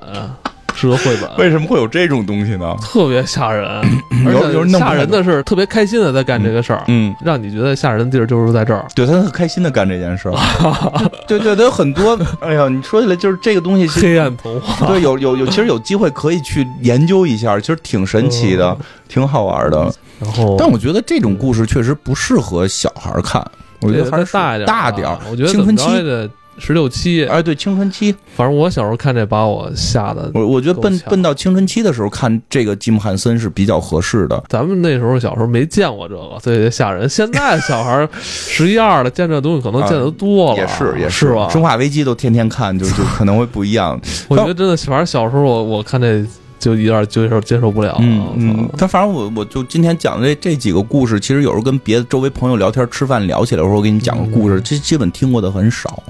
[0.77, 1.29] 是个绘本。
[1.39, 2.77] 为什么会有这种东西呢？
[2.81, 3.67] 特别吓人，
[4.27, 8.87] 而且吓人的是特别开心的在干这个事儿，嗯，让你觉得吓人的地儿就是在这儿。
[8.95, 10.35] 对他很开心的干这件事儿，
[11.27, 18.77] 对对，他有很多，哎呀，你说起来就是这个东西，黑暗童话，对，有有有，其实有机会可以去研究一下，其实挺神奇的，
[19.09, 19.93] 挺好玩的。
[20.19, 23.45] 然后但我觉得这种故事确实不适合小孩看，
[23.83, 25.21] 我觉得还是大一点，大点儿啊。
[25.31, 27.25] 我觉得青春期怎么着也得十六七。
[27.27, 30.31] 哎，对，青春期，反正我小时候看这把我吓得。
[30.35, 34.43] 我我觉得奔奔到青春期的时候看这个吉姆汉森是比较合适的。
[34.49, 37.09] 咱们那时候小时候没见过这个，所以吓人。
[37.09, 41.49] 现在小孩儿 十一二的见这东西可能见得多了，也是也是吧？
[41.49, 44.01] 生化危机都天天看，就就可能会不一样。
[44.29, 46.25] 我觉得真的，反正小时候我我看这
[46.59, 47.99] 就有点接受接受不了了。
[48.01, 56.03] 嗯嗯但反正我我就今天讲的这这几个故事，其实有时候跟别的周围朋友聊天吃饭聊起来的时候，我给你讲个故事，这基本听过的很少，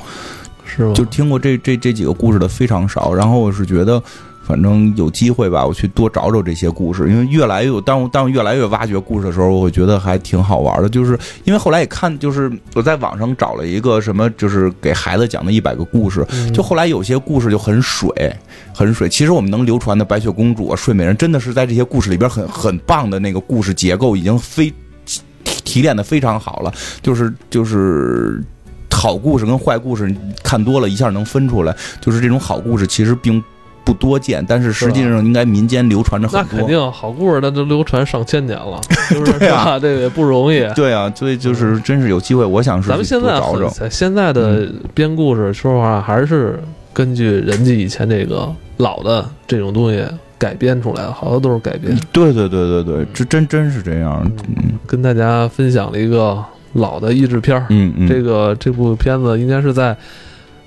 [0.65, 0.93] 是吧？
[0.95, 3.13] 就听过这这这几个故事的非常少。
[3.13, 4.03] 然后我是觉得。
[4.47, 10.89] 反正有机会吧，我去多找找这些故事，因为越来越，当我当我越来越挖掘故事的时候，我会觉得还挺好玩的。
[10.89, 18.09] 就是因为后来也看，就是我在网上找了一个什么，就是给孩子讲的一百个故事，嗯就后来有些故事就很水，
[18.73, 19.09] 很水。
[19.09, 24.73] 其实我们能流传的白雪公主啊、睡美人，真的是在这些故事里边很很棒的那个故事结构，已经非
[25.05, 25.21] 提
[25.65, 26.73] 提炼的非常好了。
[27.03, 28.41] 就是就是
[28.93, 31.77] 好故事跟坏故事，看多了一下能分出来。
[32.01, 33.43] 就是这种好故事其实并
[33.87, 36.59] 不多见，但是实际上应该民间流传着那很多。
[36.59, 39.79] 肯定好故事，那都流传上千年了，就 是对啊？
[39.79, 40.67] 这个也不容易。
[40.75, 43.69] 对啊，所以就是真是有机会，我想是去咱们现在多找找。
[43.69, 46.61] 很现在的编故事，说实话还是
[46.93, 50.05] 根据人家以前这个老的这种东西
[50.37, 51.97] 改编出来的，好多都是改编。
[52.11, 54.29] 对对对对对，这真真是这样。
[54.49, 56.43] 嗯跟大家分享了一个
[56.75, 59.97] 老的译制片儿，嗯嗯，这个这部片子应该是在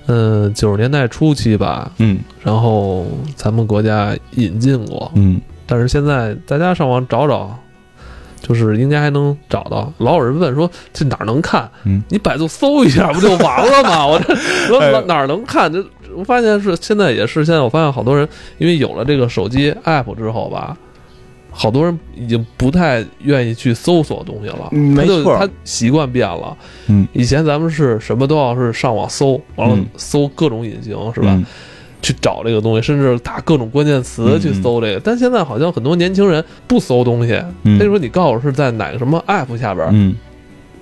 [0.06, 7.56] 嗯九十年代初期吧，嗯然后咱们国家引进过，嗯但是现在大家上网找找，
[8.40, 9.92] 就是应该还能找到。
[9.98, 11.70] 老有人问说这哪儿能看？
[11.84, 14.06] 嗯你百度搜一下不就完了吗？
[14.08, 14.34] 我这
[14.66, 15.72] 说哎哪能看？
[15.72, 15.84] 这
[16.16, 18.28] 我发现是现在也是，现在我发现好多人
[18.58, 20.76] 因为有了这个手机 app 之后吧。
[21.50, 26.56] 好多人已经不太愿意去搜索东西了，嗯没错他习惯变了。
[26.86, 31.28] 嗯，以前咱们是什么都要是上网搜，完了嗯搜各种隐形，是吧？
[31.30, 31.44] 嗯
[32.02, 35.00] 去找这个东西，甚至打各种关键词嗯去搜这个。
[35.00, 37.34] 但现在好像很多年轻人不搜东西，
[37.64, 40.14] 嗯他就说你告诉我是在哪个什么 app 下边，嗯。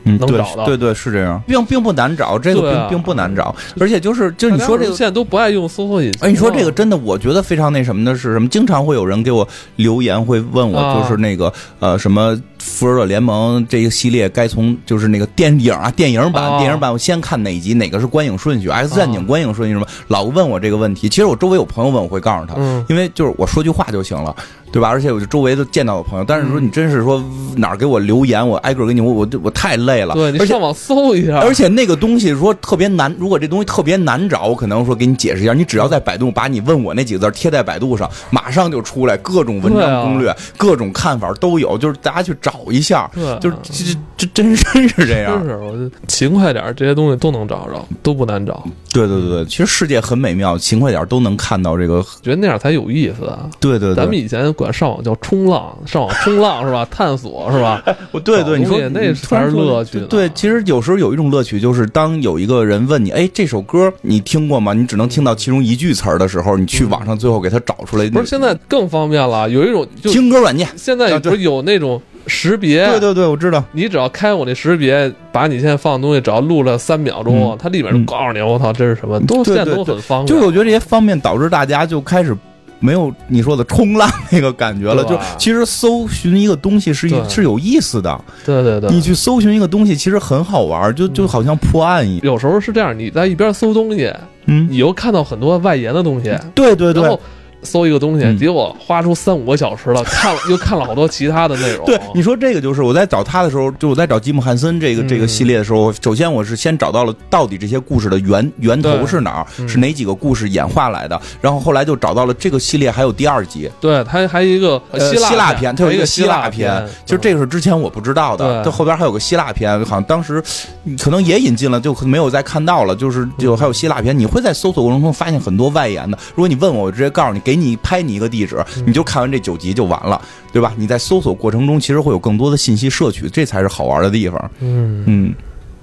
[0.08, 6.26] 嗯，对能找到对对是这样，并并不难找，这个并并不难找，而且就是就是你说这个现在都不爱用搜索引擎。
[6.26, 8.48] 哎，你说这个真的，我觉得非常那什么的是什么？
[8.48, 9.46] 经常会有人给我
[9.76, 21.08] 留言，会问我，啊就是那个、呃什么《复仇者联盟》这个系列该从就是那个电影啊，电影版，啊电影版我先看哪一集，哪个是观影顺序，X 战警啊观影顺序什么，老问我这个问题。
[21.08, 24.34] 其实我周围有朋友问，我会告诉他，嗯因为就是我说句话就行了。
[24.72, 24.88] 对吧？
[24.88, 27.22] 而且我就周围都见到我朋友，但是说你真是说
[27.56, 30.14] 哪儿给我留言，我挨个给你，我我我太累了。
[30.14, 35.52] 而且对你上网搜一下，而且那个东西说特别难，如果这东西特别难找，我可能说给你解释一下。
[35.52, 43.10] 你只要在百度把你问我那几个字贴在百度上，马上就出来各种文章攻略、各种看法都有，就是大家去找一下。
[43.14, 45.48] 对啊就是这这这真真是这样真。
[45.48, 48.64] 是我就勤快点儿，这些东西都能找着，都不难找。
[48.92, 52.04] 对对对对，其实世界很美妙，勤快点都能看到这个。
[52.22, 53.48] 觉得那样才有意思啊！
[53.60, 56.86] 对对对，咱们以前管上网叫冲浪，上网冲浪是吧？
[56.90, 57.82] 探索是吧？
[58.10, 64.72] 我对对，你说那才是乐趣对，其实有时候有一种乐趣，就是当有一个人问你，哎，这首歌你听过吗？
[64.72, 68.10] 你只能听到其中一句词儿的时候，你去网上最后给他找出来。
[68.10, 70.66] 不是现在更方便了，有一种就听歌软件。
[70.76, 73.62] 现在不是有那种识别，对对对，我知道。
[73.72, 79.20] 你只要开我那识别，把你现在放的东西只要录了三秒钟，它立马就告诉你，我操，这是什么？
[79.20, 80.26] 都现在都很方便。
[80.26, 82.36] 就是我觉得这些方便导致大家就开始
[82.80, 85.04] 没有你说的冲浪那个感觉了。
[85.04, 92.20] 就其实搜寻一个东西是一是有意思的，对对对，你去搜寻一个东西其实很好玩，就就好像破案一样。
[92.24, 94.12] 有时候是这样，你在一边搜东西，
[94.46, 97.20] 嗯，你又看到很多外延的东西，对对对然后。
[97.62, 98.38] 搜一个东西，嗯。
[98.38, 101.84] 结果花出三五个小时了， 看了又看了好多其他的内容。
[101.86, 109.68] 对，你说这个就是我在找他的时候，就我在找吉姆汉森这个这个嗯系列的时候，首先我是先找到了到底这些故事的源源头是哪儿，嗯。
[109.68, 120.42] 是哪几个故事演化来的，然后后来就找到了这个系列还有第二集，对，它还有一个呃希腊片，它有一个希腊片，就这个是之前我不知道的，它后边还有个希腊片，好像当时
[120.84, 126.16] 嗯可能也引进了，就可能没有再看到了，就是就还有希腊片，你会在搜索过程中发现很多外延的。
[126.34, 130.20] 如果你问我，我直接告诉你，给你拍你一个地址，你就看完这九集就完了，
[130.52, 130.70] 对吧？
[130.76, 134.50] 你在搜索过程中其实会有更多的信息摄取，这才是好玩的地方。
[134.60, 135.34] 嗯，嗯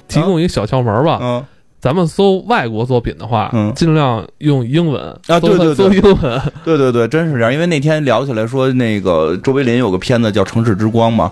[0.08, 1.18] 提供一个小窍门吧。
[1.20, 1.44] 嗯，
[1.82, 6.42] 咱们搜外国作品的话，嗯尽量用英文啊对对对搜英文。
[6.64, 7.52] 对对对，真是这样。
[7.52, 11.32] 因为那天聊起来说，那个周围林有个片子叫《城市之光》嘛，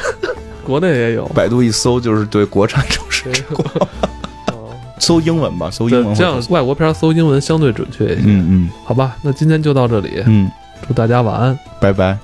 [0.62, 1.24] 国内也有。
[1.28, 3.88] 百度一搜就是对国产城市之光，
[4.98, 8.22] 搜英文吧，搜英文这样外国片搜英文相对准确一些。
[8.26, 10.50] 嗯嗯好吧，那今天就到这里，嗯，
[10.86, 11.58] 祝大家晚安。
[11.80, 12.16] 拜拜。